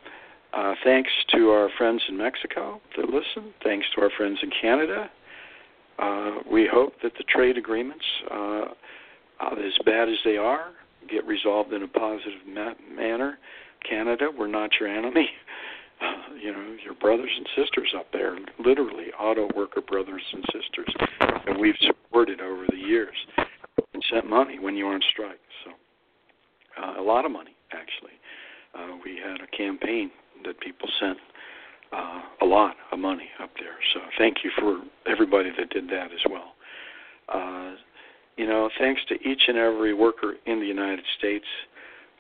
[0.57, 3.53] uh, thanks to our friends in Mexico that listen.
[3.63, 5.11] Thanks to our friends in Canada.
[5.99, 8.65] Uh, we hope that the trade agreements, uh,
[9.53, 10.71] as bad as they are,
[11.11, 13.39] get resolved in a positive ma- manner.
[13.89, 15.29] Canada, we're not your enemy.
[15.99, 20.95] Uh, you know, your brothers and sisters up there, literally auto worker brothers and sisters
[21.47, 23.17] that we've supported over the years
[23.95, 25.41] and sent money when you were on strike.
[25.65, 25.71] So,
[26.83, 28.13] uh, a lot of money, actually.
[28.75, 30.11] Uh, we had a campaign
[30.45, 31.19] that people sent
[31.93, 33.77] uh, a lot of money up there.
[33.95, 34.81] So thank you for
[35.11, 36.53] everybody that did that as well.
[37.29, 37.75] Uh,
[38.37, 41.47] you know, thanks to each and every worker in the United States.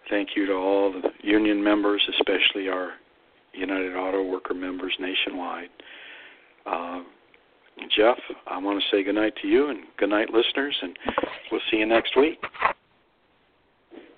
[0.08, 2.92] Thank you to all the union members, especially our
[3.52, 5.68] United Auto Worker members nationwide.
[6.64, 7.00] Uh,
[7.94, 10.96] Jeff, I want to say goodnight to you and goodnight, listeners, and
[11.50, 12.38] we'll see you next week.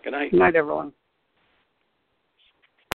[0.05, 0.31] Good night.
[0.31, 0.93] Good night, everyone.